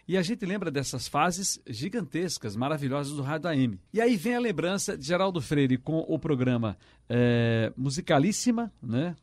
[0.09, 3.81] E a gente lembra dessas fases gigantescas, maravilhosas do Rádio AM.
[3.93, 6.77] E aí vem a lembrança de Geraldo Freire com o programa
[7.09, 9.17] é, Musicalíssima, né?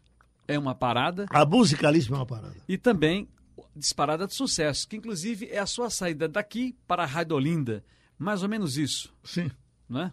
[0.45, 1.25] É uma parada.
[1.29, 2.55] A Musicalíssima é uma parada.
[2.67, 3.29] E também
[3.75, 7.83] Disparada de Sucesso, que inclusive é a sua saída daqui para a Rádio Olinda.
[8.19, 9.13] Mais ou menos isso.
[9.23, 9.49] Sim.
[9.87, 10.11] Não é?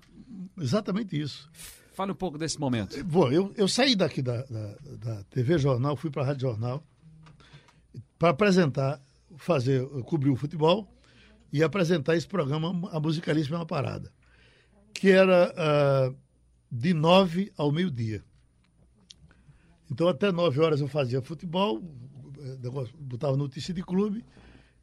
[0.59, 1.51] Exatamente isso.
[1.95, 3.03] Fale um pouco desse momento.
[3.05, 6.83] Bom, eu, eu saí daqui da, da, da TV Jornal, fui para a Rádio Jornal
[8.19, 9.01] para apresentar
[9.41, 10.87] fazer, cobrir o futebol
[11.53, 14.13] e apresentar esse programa, A Musicalíssima é uma Parada,
[14.93, 16.17] que era uh,
[16.71, 18.23] de nove ao meio-dia.
[19.91, 21.83] Então, até nove horas eu fazia futebol,
[22.99, 24.25] botava notícia de clube,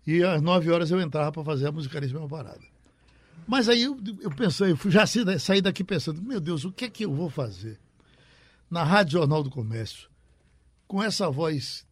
[0.05, 2.65] e às nove horas eu entrava para fazer A Musicalíssima é uma Parada.
[3.47, 6.89] Mas aí eu, eu pensei, eu já saí daqui pensando, meu Deus, o que é
[6.89, 7.79] que eu vou fazer
[8.69, 10.09] na Rádio Jornal do Comércio,
[10.87, 11.85] com essa voz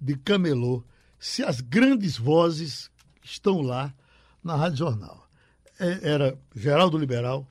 [0.00, 0.82] de camelô,
[1.18, 2.90] se as grandes vozes
[3.22, 3.94] estão lá
[4.42, 5.28] na Rádio Jornal.
[5.78, 7.46] é, era Geraldo Liberal,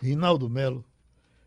[0.00, 0.84] Rinaldo Melo,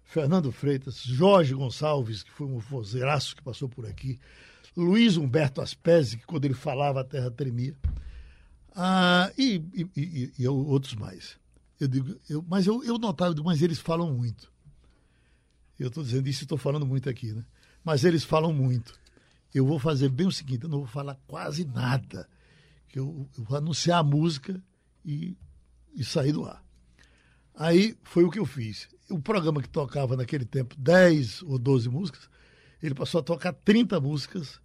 [0.03, 4.19] Fernando Freitas, Jorge Gonçalves, que foi um vozeiraço que passou por aqui,
[4.75, 7.75] Luiz Humberto Aspesi, que quando ele falava a terra tremia,
[8.75, 11.37] ah, e, e, e, e, outros mais.
[11.79, 14.51] Eu digo, eu, mas eu, eu notava, mas eles falam muito.
[15.79, 17.43] Eu estou dizendo isso e estou falando muito aqui, né?
[17.83, 18.93] Mas eles falam muito.
[19.55, 22.27] Eu vou fazer bem o seguinte, eu não vou falar quase nada.
[22.89, 24.61] Que eu, eu vou anunciar a música
[25.05, 25.37] e,
[25.95, 26.61] e sair do ar.
[27.55, 28.89] Aí foi o que eu fiz.
[29.09, 32.29] O programa que tocava naquele tempo 10 ou 12 músicas,
[32.83, 34.55] ele passou a tocar 30 músicas,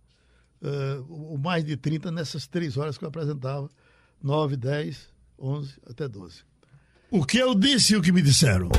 [0.60, 3.70] uh, ou mais de 30 nessas três horas que eu apresentava,
[4.20, 6.42] 9, 10, 11 até 12.
[7.12, 8.70] O que eu disse e o que me disseram.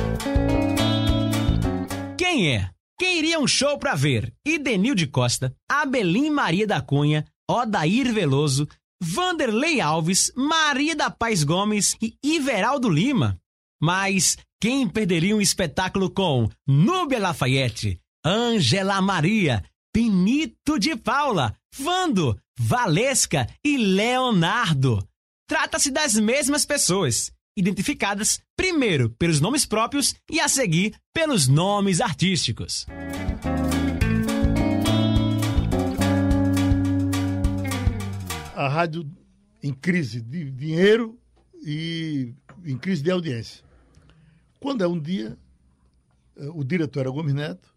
[2.18, 2.70] Quem é?
[3.02, 4.32] Quem iria um show pra ver?
[4.46, 8.68] Idenil de Costa, Abelim Maria da Cunha, Odair Veloso,
[9.02, 13.36] Vanderlei Alves, Maria da Paz Gomes e Iveraldo Lima.
[13.82, 23.48] Mas quem perderia um espetáculo com Núbia Lafayette, Angela Maria, Benito de Paula, Vando, Valesca
[23.64, 25.04] e Leonardo?
[25.48, 32.86] Trata-se das mesmas pessoas, identificadas primeiro pelos nomes próprios e a seguir pelos nomes artísticos.
[38.54, 39.08] A rádio
[39.62, 41.18] em crise de dinheiro
[41.64, 42.34] e
[42.64, 43.64] em crise de audiência.
[44.60, 45.36] Quando é um dia,
[46.36, 47.72] eh, o diretor era Gomes Neto,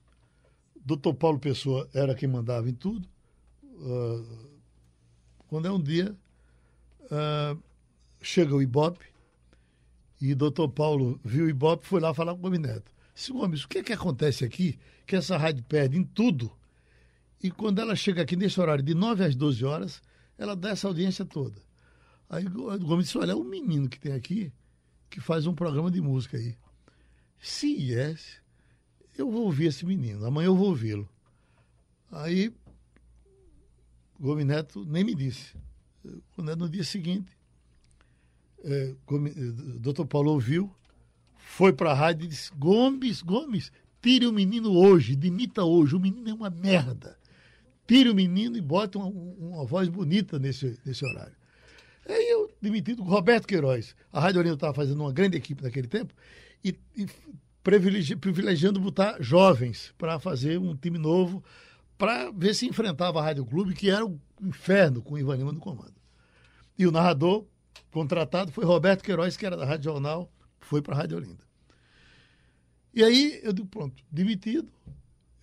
[0.75, 3.07] doutor Paulo Pessoa era quem mandava em tudo.
[3.63, 4.47] Uh,
[5.47, 6.15] quando é um dia,
[7.05, 7.61] uh,
[8.21, 9.05] chega o Ibope
[10.31, 12.91] e doutor Paulo viu o Ibope foi lá falar com o Gomes Neto.
[13.13, 14.77] Disse, Gomes, o que é que acontece aqui?
[15.05, 16.51] Que essa rádio perde em tudo.
[17.41, 20.01] E quando ela chega aqui nesse horário de 9 às 12 horas,
[20.37, 21.61] ela dá essa audiência toda.
[22.29, 24.51] Aí o Gomes disse, olha, é um menino que tem aqui
[25.09, 26.57] que faz um programa de música aí.
[27.39, 28.41] Se yes,
[29.17, 31.07] eu vou ouvir esse menino, amanhã eu vou ouvi-lo.
[32.11, 32.53] Aí,
[34.19, 35.55] Gomes Neto nem me disse.
[36.33, 37.34] Quando é no dia seguinte,
[38.65, 38.93] é,
[39.79, 40.73] doutor Paulo ouviu,
[41.37, 45.99] foi para a rádio e disse: Gomes, Gomes, tire o menino hoje, demita hoje, o
[45.99, 47.17] menino é uma merda.
[47.87, 51.35] Tire o menino e bote uma, uma voz bonita nesse, nesse horário.
[52.07, 56.13] Aí eu, demitido, Roberto Queiroz, a Rádio Olinda estava fazendo uma grande equipe naquele tempo,
[56.63, 57.07] e, e
[57.63, 61.43] privilegi, privilegiando botar jovens para fazer um time novo,
[61.97, 65.59] para ver se enfrentava a Rádio Clube, que era um inferno com o Lima no
[65.59, 65.93] comando.
[66.77, 67.45] E o narrador
[67.95, 71.43] contratado foi Roberto Queiroz, que era da Rádio Jornal, foi para a Rádio Olinda.
[72.93, 74.71] E aí eu digo, pronto, demitido,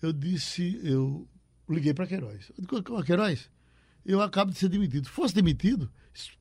[0.01, 1.27] eu disse, eu
[1.69, 2.51] liguei para Queiroz.
[2.57, 3.49] Eu digo, Queiroz,
[4.05, 5.05] eu acabo de ser demitido.
[5.05, 5.91] Se fosse demitido,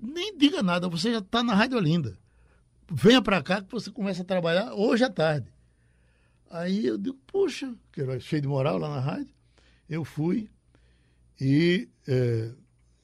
[0.01, 2.19] nem diga nada, você já está na Rádio Olinda
[2.91, 5.53] venha para cá que você começa a trabalhar hoje à tarde.
[6.51, 9.35] Aí eu digo, puxa, que era cheio de moral lá na rádio.
[9.89, 10.51] Eu fui
[11.41, 12.53] e é,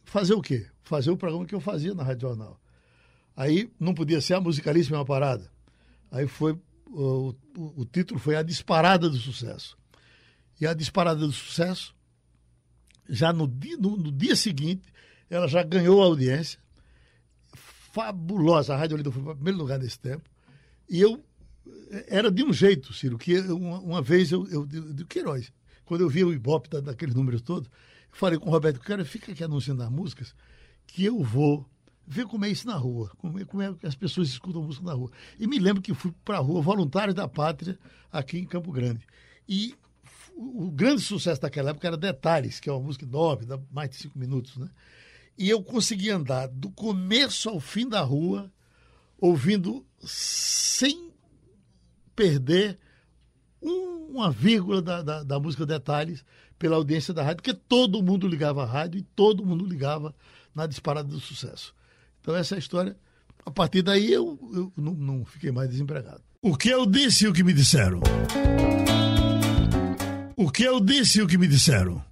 [0.04, 0.66] fazer o quê?
[0.82, 2.60] Fazer o programa que eu fazia na Rádio Jornal.
[3.38, 5.48] Aí não podia ser a musicalíssima parada.
[6.10, 9.78] Aí foi, o, o, o título foi A Disparada do Sucesso.
[10.60, 11.94] E a Disparada do Sucesso,
[13.08, 14.92] já no dia, no, no dia seguinte,
[15.30, 16.58] ela já ganhou a audiência
[17.92, 18.74] fabulosa.
[18.74, 20.28] A Rádio Olinda foi para primeiro lugar nesse tempo.
[20.90, 21.24] E eu
[22.08, 25.52] era de um jeito, Ciro, que uma, uma vez eu, eu, de Queiroz,
[25.84, 29.04] quando eu vi o Ibope da, daqueles números todos, eu falei com o Roberto, cara,
[29.04, 30.34] fica aqui anunciando as músicas,
[30.88, 31.64] que eu vou
[32.08, 34.86] ver como é isso na rua, como é, como é que as pessoas escutam música
[34.86, 35.10] na rua.
[35.38, 37.78] E me lembro que fui para a rua, Voluntários da Pátria,
[38.10, 39.06] aqui em Campo Grande.
[39.46, 39.74] E
[40.34, 43.96] o, grande sucesso daquela época era Detalhes, que é uma música enorme, dá mais de
[43.96, 44.70] cinco minutos, né?
[45.36, 48.50] E eu consegui andar do começo ao fim da rua,
[49.20, 51.12] ouvindo sem
[52.16, 52.78] perder
[53.60, 56.24] uma vírgula da, da, da, música Detalhes
[56.58, 60.14] pela audiência da rádio, porque todo mundo ligava a rádio e todo mundo ligava
[60.54, 61.74] na disparada do sucesso.
[62.20, 62.96] Então, essa é a história.
[63.44, 66.22] A partir daí, eu, eu não, não fiquei mais desempregado.
[66.42, 68.00] O que eu disse e o que me disseram?
[70.36, 72.04] O que eu disse e o que me disseram?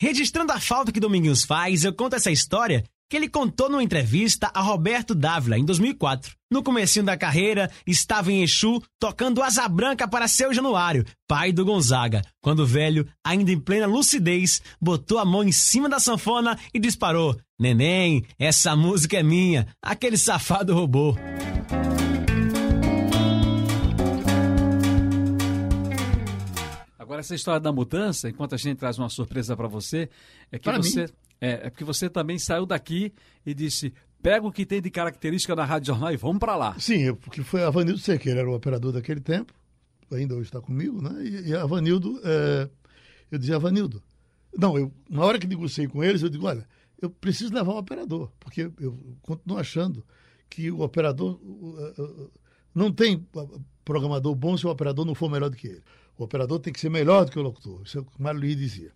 [0.00, 4.50] Registrando a falta que Dominguinhos faz, eu conto essa história que ele contou numa entrevista
[4.52, 6.34] a Roberto Dávila em 2004.
[6.50, 11.64] No comecinho da carreira, estava em Exu tocando Asa Branca para seu Januário, pai do
[11.64, 16.58] Gonzaga, quando o velho, ainda em plena lucidez, botou a mão em cima da sanfona
[16.72, 21.16] e disparou: Neném, essa música é minha, aquele safado roubou.
[26.98, 30.08] Agora, essa história da mudança, enquanto a gente traz uma surpresa para você,
[30.50, 31.06] é que você.
[31.40, 33.12] É, é porque você também saiu daqui
[33.44, 33.92] e disse:
[34.22, 36.74] pega o que tem de característica na Rádio Jornal e vamos para lá.
[36.78, 39.52] Sim, eu- porque foi a Vanildo Sequeira, era o operador daquele tempo,
[40.10, 41.22] ainda hoje está comigo, né?
[41.24, 42.68] E, e a Vanildo, é,
[43.30, 44.02] eu dizia, Vanildo,
[44.56, 46.66] não, eu, na hora que negociei com eles, eu digo, olha,
[47.04, 50.04] eu preciso levar o operador, porque eu, continuo achando
[50.48, 51.40] que o operador
[52.74, 53.26] não tem
[53.84, 55.82] programador bom se o operador não for melhor do que ele.
[56.16, 58.22] O operador tem que ser melhor do que o locutor, isso é o que o
[58.22, 58.92] Mário Luiz dizia.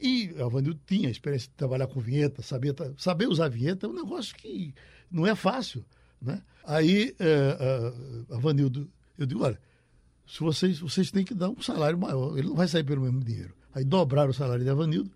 [0.00, 3.88] E a Vanildo tinha a experiência de trabalhar com vinheta, saber, saber usar vinheta é
[3.88, 4.74] um negócio que
[5.10, 5.84] não é fácil.
[6.20, 6.42] Né?
[6.64, 9.58] Aí é, a, a Vanildo, eu digo, olha,
[10.26, 13.22] se vocês, vocês têm que dar um salário maior, ele não vai sair pelo mesmo
[13.22, 13.54] dinheiro.
[13.74, 15.10] Aí dobraram o salário de Avanildo,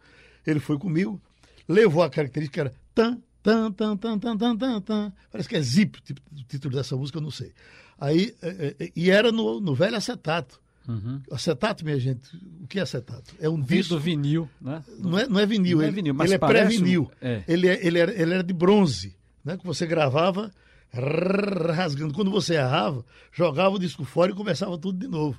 [0.46, 1.20] ele foi comigo,
[1.68, 5.12] levou a característica que era tan, tan, tan, tan, tan, tan, tan, tan.
[5.30, 7.52] Parece que é zip, tipo, o título dessa música, eu não sei.
[8.00, 10.60] Aí, é, é, e era no, no velho acetato.
[10.88, 11.20] Uhum.
[11.30, 13.34] Acetato, minha gente, o que é acetato?
[13.38, 13.98] É um disco.
[13.98, 14.82] vinil, né?
[14.98, 17.02] Não é, não é vinil, Não é ele, vinil, mas ele é pré-vinil.
[17.02, 17.44] um- é.
[17.46, 19.14] Ele, é- ele, era, ele era de bronze,
[19.44, 19.58] né?
[19.58, 20.50] Que você gravava
[20.90, 22.14] rasgando.
[22.14, 25.38] Quando você errava, jogava o disco fora e começava tudo de novo.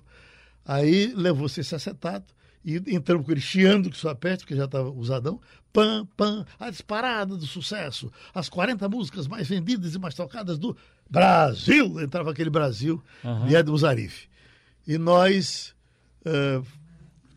[0.66, 4.90] Aí levou-se esse acetato e entramos com ele chiando que só perto, porque já estava
[4.90, 5.40] usadão.
[5.72, 8.12] Pam, pam, a disparada do sucesso.
[8.34, 10.76] As 40 músicas mais vendidas e mais tocadas do
[11.10, 12.02] Brasil.
[12.02, 13.02] Entrava aquele Brasil
[13.48, 14.28] de Edmo Zarif.
[14.88, 15.76] E nós
[16.26, 16.62] eh,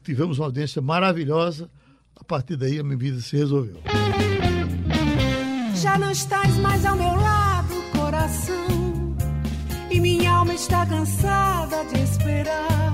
[0.02, 1.70] tivemos uma audiência maravilhosa.
[2.16, 3.80] A partir daí a minha vida se resolveu.
[5.74, 9.16] Já não estás mais ao meu lado, coração.
[9.90, 12.91] E minha alma está cansada de esperar.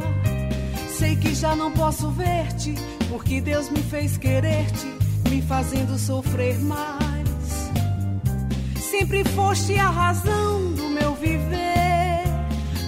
[1.09, 2.75] Sei que já não posso ver-te,
[3.09, 4.87] porque Deus me fez querer-te,
[5.31, 7.71] me fazendo sofrer mais.
[8.79, 12.25] Sempre foste a razão do meu viver.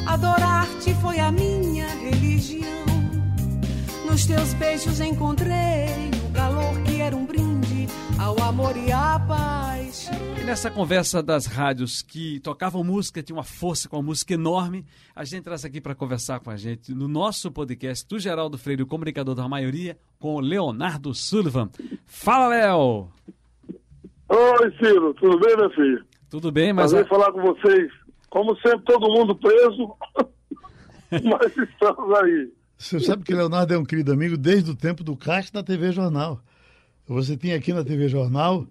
[0.07, 2.85] Adorar-te foi a minha religião.
[4.05, 7.50] Nos teus beijos encontrei o calor que era um brinde
[8.21, 10.11] ao amor e à paz.
[10.39, 14.85] E nessa conversa das rádios que tocavam música, tinha uma força com a música enorme,
[15.17, 18.83] a gente traz aqui para conversar com a gente no nosso podcast do Geraldo Freire,
[18.83, 21.71] o comunicador da maioria, com o Leonardo Sullivan.
[22.05, 23.09] Fala, Léo!
[24.29, 26.05] Oi, Ciro, tudo bem, meu filho?
[26.29, 27.91] Tudo bem, mas Prazer falar com vocês.
[28.29, 29.97] Como sempre, todo mundo preso,
[31.25, 32.53] mas estamos aí.
[32.77, 35.91] Você sabe que Leonardo é um querido amigo desde o tempo do caixa da TV
[35.91, 36.41] Jornal.
[37.15, 38.65] Você tinha aqui na TV Jornal.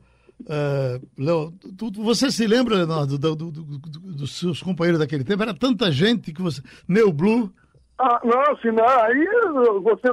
[0.50, 5.26] eh, Leo, tu- você se lembra, Leonardo, do- do- do- do- dos seus companheiros daquele
[5.26, 5.44] tempo?
[5.44, 6.62] Era tanta gente que você.
[6.88, 7.52] Neo Blue.
[8.00, 9.26] Ah, não, assim, não, aí
[9.84, 10.08] você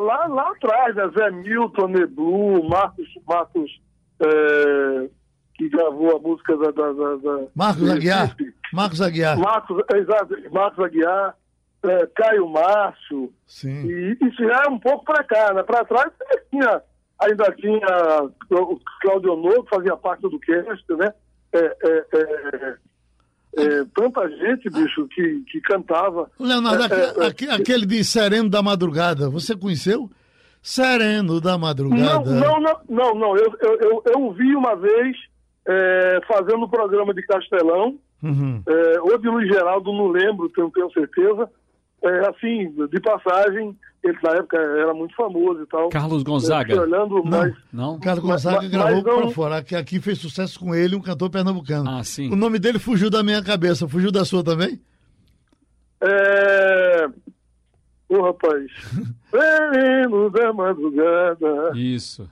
[0.00, 1.10] lá, lá atrás, né?
[1.18, 3.80] Zé Milton, Neblu, Marcos, Marcos
[4.20, 5.08] é,
[5.56, 6.70] que gravou a música da.
[6.70, 8.36] da, da, Marcos Aguiar.
[8.72, 9.36] Marcos Aguiar.
[9.38, 11.34] Marcos, exato, Marcos Aguiar,
[11.82, 13.32] é, Caio Márcio.
[13.46, 13.86] Sim.
[13.88, 15.64] E isso já é um pouco para cá, né?
[15.64, 16.12] Para trás
[16.50, 16.80] tinha,
[17.20, 17.78] ainda tinha
[18.50, 21.12] o Claudio Honor, que fazia parte do cast, né?
[21.52, 22.76] É, é, é,
[23.56, 26.30] é, tanta gente, bicho, que, que cantava.
[26.38, 27.26] Leonardo, É, aque- é, é.
[27.28, 30.10] aque- aquele de Sereno da Madrugada, você conheceu?
[30.62, 32.30] Sereno da Não, Madrugada.
[32.30, 33.36] não, não, não, não.
[33.36, 35.16] Eu, eu, eu, eu vi uma vez
[35.66, 38.60] é, fazendo um programa de Castelão, Uhum.
[38.66, 41.48] é, ou de Luiz Geraldo, não lembro, tenho, tenho certeza.
[42.02, 45.88] É, assim, de passagem, ele na época era muito famoso e tal.
[45.88, 46.64] Carlos Eu Gonzaga.
[46.74, 47.54] fiquei olhando, mas.
[47.72, 47.98] Não?
[47.98, 51.00] Carlos Gonzaga mas- gravou mas não- para fora, que aqui fez sucesso com ele, um
[51.02, 51.88] cantor pernambucano.
[51.90, 52.32] Ah, sim.
[52.32, 54.80] O nome dele fugiu da minha cabeça, fugiu da sua também?
[56.00, 57.06] É...
[58.08, 58.70] Ô, rapaz.
[59.30, 61.72] Sereno da madrugada.
[61.74, 62.28] Isso.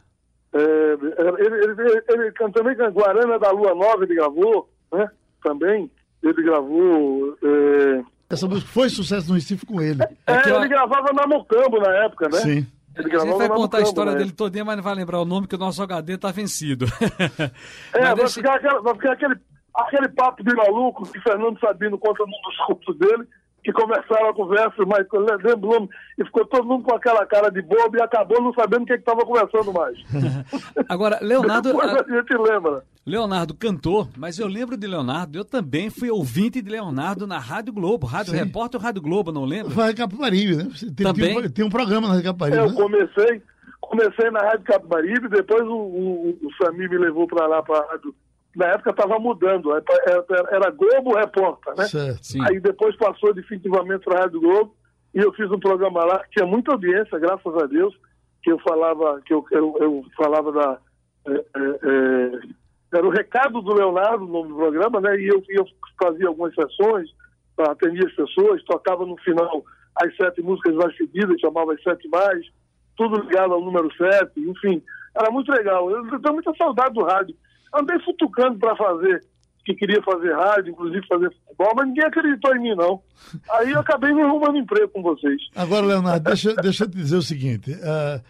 [0.52, 5.06] É, ele, ele, ele, ele can- também can- Guarana da Lua Nova ele gravou, né?
[5.42, 5.90] Também.
[6.22, 7.36] Ele gravou.
[7.42, 10.02] É, Essa música foi sucesso no Recife com ele.
[10.26, 12.38] é, que eu- ele gravava na Mocambo na época, né?
[12.40, 12.66] Sim.
[12.96, 14.18] A Ele gente gravava vai contar a história né?
[14.18, 16.86] dele todinha, mas não vai lembrar o nome que o nosso HD tá vencido.
[17.92, 19.34] É, vai, deixa- ficar aquela- vai ficar aquele,
[19.74, 23.24] aquele papo de maluco que Fernando Sabino conta num dos cursos dele,
[23.66, 25.04] que começaram a conversa, mas
[25.42, 28.52] lembro o nome, e ficou todo mundo com aquela cara de bobo e acabou não
[28.54, 29.98] sabendo o que estava conversando mais.
[30.88, 32.84] Agora, Leonardo, Depois a gente lembra.
[33.04, 37.72] Leonardo cantou, mas eu lembro de Leonardo, eu também fui ouvinte de Leonardo na Rádio
[37.72, 38.38] Globo, Rádio Sim.
[38.38, 39.70] Repórter Rádio Globo, não lembro?
[39.72, 40.68] Vai Capibaribe, né?
[40.96, 41.34] Tem, Também?
[41.34, 42.74] Tem, um- tem um programa na Capibaribe, Eu né?
[42.76, 43.42] comecei,
[43.80, 47.86] comecei na Rádio Capibaribe, depois o, o, o Samir me levou para lá, para a
[47.90, 48.14] rádio.
[48.56, 49.84] Na época estava mudando, era,
[50.50, 51.84] era Globo Repórter, né?
[51.84, 52.42] Certo.
[52.48, 54.74] Aí depois passou definitivamente para a Rádio Globo
[55.14, 57.94] e eu fiz um programa lá que tinha muita audiência, graças a Deus,
[58.42, 60.78] que eu falava, que eu, eu, eu falava da.
[61.28, 62.40] é, é, é,
[62.94, 65.20] era o recado do Leonardo no nome do programa, né?
[65.20, 65.66] E eu, eu
[66.02, 67.10] fazia algumas sessões,
[67.58, 69.62] atendia as pessoas, tocava no final
[69.96, 72.46] as sete músicas mais pedidas, chamava as sete mais,
[72.96, 74.82] tudo ligado ao número sete, enfim,
[75.14, 75.90] era muito legal.
[75.90, 77.36] Eu tenho muita saudade do rádio.
[77.74, 79.24] Andei futucando para fazer,
[79.64, 83.02] que queria fazer rádio, inclusive fazer futebol, mas ninguém acreditou em mim, não.
[83.50, 85.42] Aí eu acabei me arrumando emprego com vocês.
[85.54, 87.72] Agora, Leonardo, deixa, deixa eu te dizer o seguinte.
[87.72, 88.22] Uh,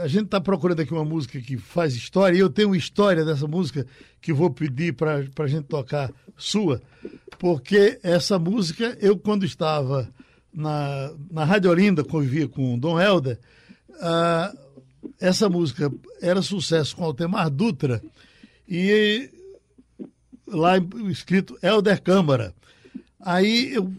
[0.00, 3.24] a gente está procurando aqui uma música que faz história, e eu tenho uma história
[3.24, 3.86] dessa música
[4.20, 6.80] que vou pedir para a gente tocar sua,
[7.38, 10.08] porque essa música, eu quando estava
[10.52, 13.38] na, na Rádio Olinda, convivia com Dom Helder,
[13.92, 14.66] uh,
[15.20, 18.02] essa música era sucesso com Altemar Dutra
[18.68, 19.30] e
[20.46, 20.74] lá
[21.10, 22.54] escrito Helder Câmara.
[23.20, 23.92] Aí eu,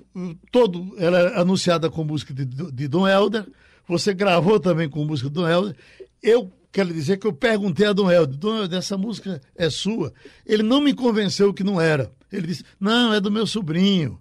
[0.52, 3.46] todo ela era anunciada com música de, de Dom Helder,
[3.88, 5.76] você gravou também com música do Dom Helder.
[6.22, 10.14] Eu quero dizer que eu perguntei a Dom Helder, Dom Helder, essa música é sua?
[10.46, 12.12] Ele não me convenceu que não era.
[12.32, 14.20] Ele disse, não, é do meu sobrinho.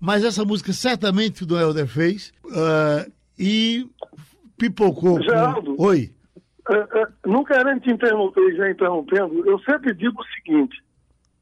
[0.00, 3.88] Mas essa música certamente o Dom Helder fez uh, e
[4.56, 5.20] pipocou.
[5.22, 5.82] Geraldo, com...
[5.84, 6.12] Oi.
[6.68, 10.82] Uh, uh, não querendo te interromper, já interrompendo, eu sempre digo o seguinte: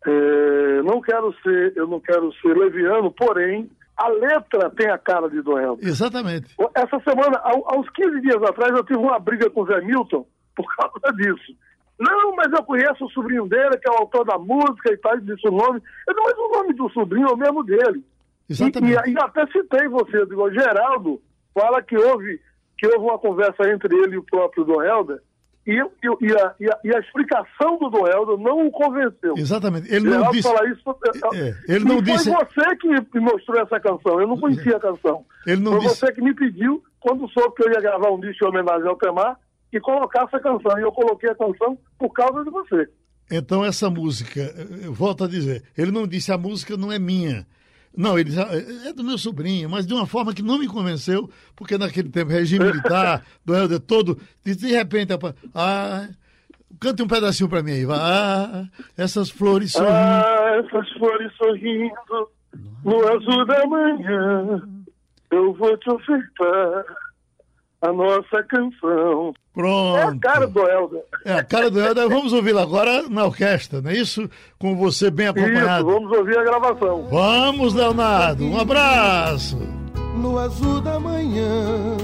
[0.06, 5.28] é, não quero ser, eu não quero ser leviano, porém, a letra tem a cara
[5.28, 5.78] de Helder.
[5.80, 6.54] Exatamente.
[6.74, 7.42] Essa semana,
[7.76, 10.24] uns 15 dias atrás, eu tive uma briga com o Zé Milton
[10.54, 11.56] por causa disso.
[11.98, 15.18] Não, mas eu conheço o sobrinho dele, que é o autor da música e tal,
[15.18, 15.80] disse o nome.
[16.06, 18.04] Eu disse, mas o nome do sobrinho é o mesmo dele.
[18.48, 19.08] Exatamente.
[19.08, 21.20] E, e, até citei você, eu digo, Geraldo
[21.54, 22.38] fala que houve,
[22.78, 25.20] que houve uma conversa entre ele e o próprio Dom Helder,
[25.66, 29.34] e, e, e, a, a, e, a, explicação do Dom Helder não o convenceu.
[29.36, 29.92] Exatamente.
[29.92, 30.48] Ele não disse.
[30.48, 30.96] Fala isso,
[31.34, 32.30] é, ele não foi disse...
[32.30, 34.20] você que me mostrou essa canção.
[34.20, 35.24] Eu não conhecia a canção.
[35.44, 35.96] Ele não foi disse...
[35.96, 38.96] você que me pediu, quando soube que eu ia gravar um disco em homenagem ao
[38.96, 39.36] Temar,
[39.72, 40.78] e colocar essa canção.
[40.78, 42.88] E eu coloquei a canção por causa de você.
[43.30, 44.40] Então, essa música,
[44.84, 47.44] eu volto a dizer, ele não disse a música não é minha.
[47.96, 48.30] Não, ele
[48.84, 52.30] é do meu sobrinho, mas de uma forma que não me convenceu, porque naquele tempo,
[52.30, 55.12] regime militar, do Helder todo, de, de repente,
[55.54, 56.06] ah,
[56.78, 58.66] cante um pedacinho para mim aí, vai, ah,
[58.98, 59.92] essas flores sorrindo.
[59.92, 62.28] Ah, essas flores sorrindo,
[62.84, 64.62] no azul da manhã,
[65.30, 66.84] eu vou te ofertar
[67.82, 69.34] a nossa canção.
[69.54, 69.96] Pronto.
[69.98, 71.02] É a cara do Helder.
[71.24, 72.08] É a cara do Helder.
[72.08, 74.28] Vamos ouvi-la agora na orquestra, não é isso?
[74.58, 75.88] Com você bem acompanhado.
[75.88, 77.08] Isso, vamos ouvir a gravação.
[77.10, 78.44] Vamos, Leonardo.
[78.44, 79.58] Um abraço.
[80.16, 81.96] No azul da manhã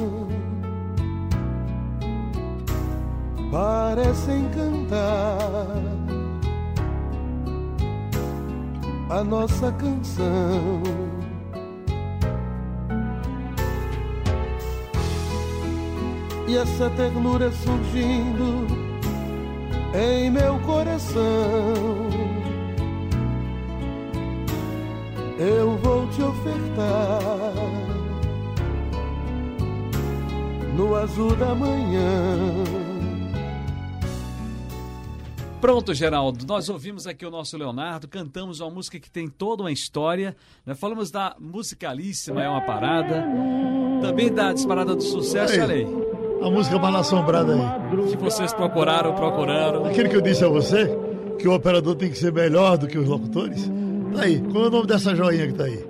[3.51, 5.77] parecem cantar
[9.11, 11.22] a nossa canção
[16.53, 18.67] e essa ternura surgindo
[19.95, 21.23] em meu coração.
[25.39, 27.55] Eu vou te ofertar
[30.77, 32.65] no azul da manhã.
[35.59, 36.45] Pronto, Geraldo.
[36.45, 40.37] Nós ouvimos aqui o nosso Leonardo, cantamos uma música que tem toda uma história.
[40.67, 43.25] Nós falamos da musicalíssima É uma Parada,
[44.03, 46.12] também da disparada do sucesso, olha aí
[46.45, 48.11] a música mal assombrada aí.
[48.11, 49.85] Que vocês procuraram, procuraram.
[49.87, 50.91] Aquele que eu disse a você,
[51.39, 53.71] que o operador tem que ser melhor do que os locutores.
[54.15, 54.41] Tá aí.
[54.41, 55.85] Qual é o nome dessa joinha que tá aí?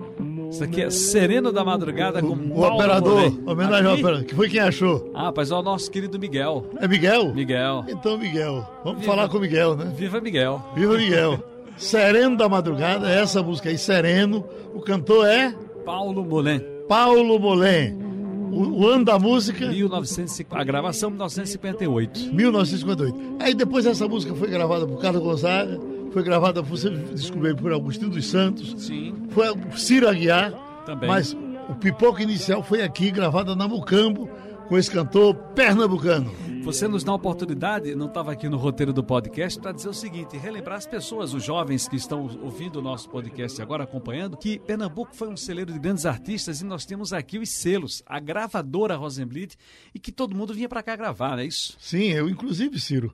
[0.50, 4.50] Isso aqui é Sereno da Madrugada com o, o operador, homenagem ao operador, que foi
[4.50, 5.11] quem achou.
[5.14, 6.66] Ah, rapaz, é o nosso querido Miguel.
[6.78, 7.32] É Miguel?
[7.32, 7.84] Miguel.
[7.88, 8.68] Então, Miguel.
[8.84, 9.12] Vamos Viva.
[9.12, 9.90] falar com o Miguel, né?
[9.96, 10.62] Viva Miguel.
[10.74, 11.42] Viva Miguel.
[11.74, 14.44] Sereno da Madrugada, essa música aí, Sereno.
[14.74, 15.55] O cantor é?
[15.86, 16.61] Paulo Molen.
[16.86, 18.11] Paulo Molen.
[18.53, 19.66] O, o, ano da música?
[19.66, 22.34] 1950, a gravação 1958.
[22.34, 23.36] 1958.
[23.40, 25.80] Aí depois essa música foi gravada por Carlos Gonzaga,
[26.12, 28.74] foi gravada, você descobriu, por Agostinho dos Santos.
[28.76, 29.14] Sim.
[29.30, 29.46] Foi
[29.76, 30.53] Ciro Aguiar.
[30.84, 31.09] Também.
[31.09, 31.34] Mas
[31.68, 34.28] o pipoca inicial foi aqui, gravada na Mucambo,
[34.68, 36.30] com esse cantor pernambucano.
[36.62, 39.92] Você nos dá a oportunidade, não estava aqui no roteiro do podcast, para dizer o
[39.92, 44.60] seguinte: relembrar as pessoas, os jovens que estão ouvindo o nosso podcast agora, acompanhando, que
[44.60, 48.94] Pernambuco foi um celeiro de grandes artistas e nós temos aqui os selos, a gravadora
[48.94, 49.56] Rosenblit,
[49.92, 51.76] e que todo mundo vinha para cá gravar, não é isso?
[51.80, 53.12] Sim, eu, inclusive, Ciro,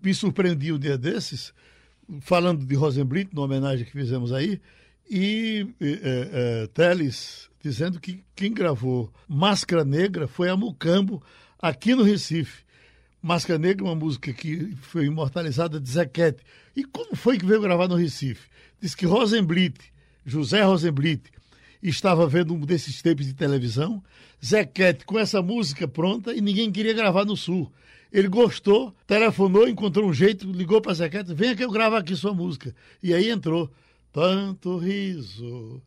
[0.00, 1.52] me surpreendi um dia desses,
[2.20, 4.60] falando de Rosenblit, na homenagem que fizemos aí,
[5.10, 11.20] e é, é, Teles dizendo que quem gravou Máscara Negra foi a Mucambo,
[11.58, 12.63] aqui no Recife.
[13.24, 16.42] Máscara Negra, uma música que foi imortalizada de Zequete.
[16.76, 18.46] E como foi que veio gravar no Recife?
[18.78, 19.80] Diz que Rosenblit,
[20.26, 21.22] José Rosenblit,
[21.82, 24.04] estava vendo um desses tapes de televisão,
[24.44, 27.72] Zequete com essa música pronta e ninguém queria gravar no Sul.
[28.12, 32.34] Ele gostou, telefonou, encontrou um jeito, ligou para Zequete, venha que eu gravo aqui sua
[32.34, 32.74] música.
[33.02, 33.70] E aí entrou.
[34.12, 35.80] Tanto riso,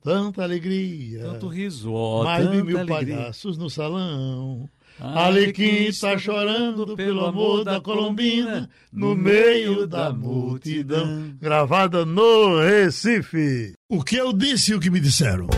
[0.00, 1.22] tanta alegria.
[1.24, 3.16] Tanto riso, ó, Mais de mil alegria.
[3.16, 4.70] palhaços no salão.
[5.00, 11.36] Alequim está chorando pelo amor da Colombina no meio da multidão.
[11.40, 13.74] Gravada no Recife.
[13.90, 15.48] O que eu disse e o que me disseram.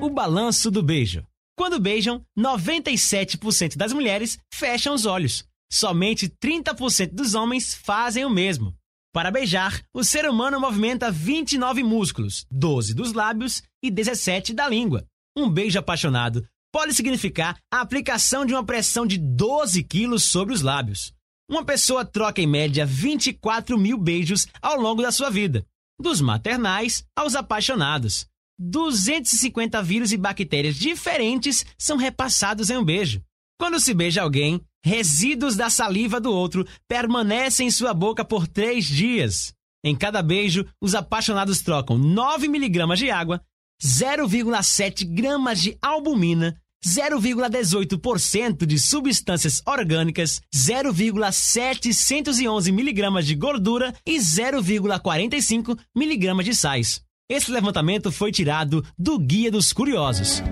[0.00, 1.22] O balanço do beijo.
[1.56, 5.44] Quando beijam, 97% das mulheres fecham os olhos.
[5.70, 8.74] Somente 30% dos homens fazem o mesmo.
[9.12, 15.04] Para beijar, o ser humano movimenta 29 músculos, 12 dos lábios e 17 da língua.
[15.36, 20.62] Um beijo apaixonado pode significar a aplicação de uma pressão de 12 quilos sobre os
[20.62, 21.12] lábios.
[21.50, 25.64] Uma pessoa troca em média 24 mil beijos ao longo da sua vida,
[25.98, 28.26] dos maternais aos apaixonados.
[28.58, 33.22] 250 vírus e bactérias diferentes são repassados em um beijo.
[33.58, 38.84] Quando se beija alguém, resíduos da saliva do outro permanecem em sua boca por três
[38.84, 39.52] dias.
[39.84, 43.40] Em cada beijo, os apaixonados trocam 9 miligramas de água,
[43.82, 56.44] 0,7 gramas de albumina, 0,18% de substâncias orgânicas, 0,711 miligramas de gordura e 0,45 miligramas
[56.44, 57.02] de sais.
[57.30, 60.42] Esse levantamento foi tirado do Guia dos Curiosos.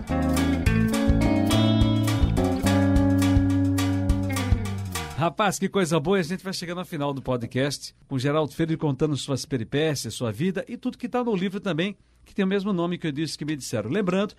[5.17, 6.19] Rapaz, que coisa boa.
[6.19, 10.31] A gente vai chegando ao final do podcast com Geraldo Freire contando suas peripécias, sua
[10.31, 11.97] vida e tudo que está no livro também,
[12.27, 13.89] que tem o mesmo nome que eu disse que me disseram.
[13.89, 14.35] Lembrando,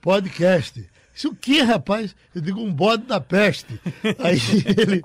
[0.00, 0.88] podcast.
[1.16, 2.14] Isso o quê, rapaz?
[2.34, 3.80] Eu digo, um bode da peste.
[4.18, 4.38] Aí
[4.76, 5.02] ele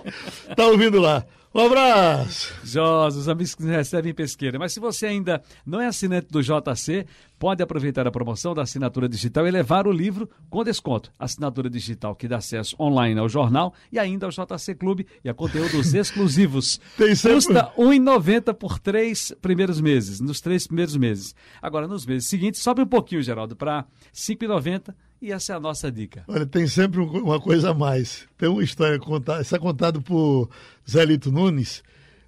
[0.55, 1.25] tá ouvindo lá.
[1.53, 2.53] Um abraço!
[2.63, 4.57] Josa, os amigos que nos recebem em pesqueira.
[4.57, 7.05] Mas se você ainda não é assinante do JC,
[7.37, 11.11] pode aproveitar a promoção da assinatura digital e levar o livro com desconto.
[11.19, 15.33] Assinatura digital que dá acesso online ao jornal e ainda ao JC Clube e a
[15.33, 16.79] conteúdos exclusivos.
[16.97, 21.35] Tem sempre- Custa R$ 1,90 por três primeiros meses, nos três primeiros meses.
[21.61, 25.59] Agora, nos meses seguintes, sobe um pouquinho, Geraldo, para R$ 5,90 e essa é a
[25.59, 26.23] nossa dica.
[26.27, 28.27] Olha, tem sempre um- uma coisa a mais.
[28.37, 30.49] Tem uma história contada, isso é contado por
[30.89, 31.83] Zé Lito Nunes,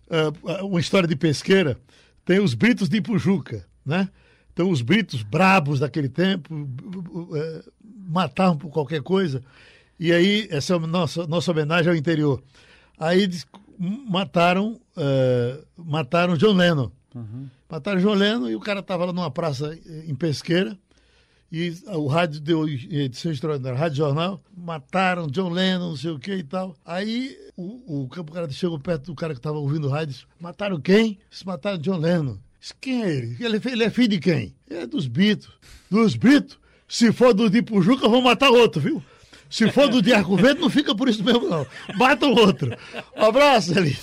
[0.09, 1.77] ah, uma história de pesqueira.
[2.25, 4.09] Tem os britos de Ipujuca, né?
[4.53, 6.53] Então, os britos brabos daquele tempo
[7.35, 7.63] eh,
[8.07, 9.41] matavam por qualquer coisa.
[9.99, 12.41] E aí, essa é a nossa, nossa homenagem ao interior.
[12.99, 13.27] Aí
[14.07, 16.91] mataram, eh, mataram John Lennon.
[17.69, 20.77] Mataram John Lennon e o cara estava lá numa praça eh, em pesqueira.
[21.55, 26.33] E o rádio deu edição extraordinária, Rádio Jornal, mataram John Lennon, não sei o que
[26.33, 26.75] e tal.
[26.83, 30.13] Aí o, o, o cara chegou perto do cara que estava ouvindo o rádio e
[30.13, 31.19] disse: Mataram quem?
[31.29, 32.39] Disse, mataram John Lennon.
[32.59, 33.37] Disse, quem é ele?
[33.39, 34.55] Ele é, ele é filho de quem?
[34.67, 35.53] É dos Beatles.
[35.91, 36.57] Dos Beatles?
[36.87, 39.03] Se for do de Pujuca, vão matar outro, viu?
[39.53, 41.63] Se for do de Arco Verde, não fica por isso mesmo, não.
[41.95, 42.75] Mata o outro.
[43.15, 43.95] Um abraço, Eli.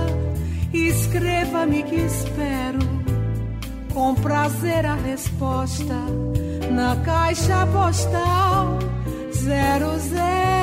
[0.73, 2.81] escreva-me que espero
[3.95, 5.95] com prazer a resposta
[6.73, 8.79] na caixa postal
[9.33, 10.62] zero zero.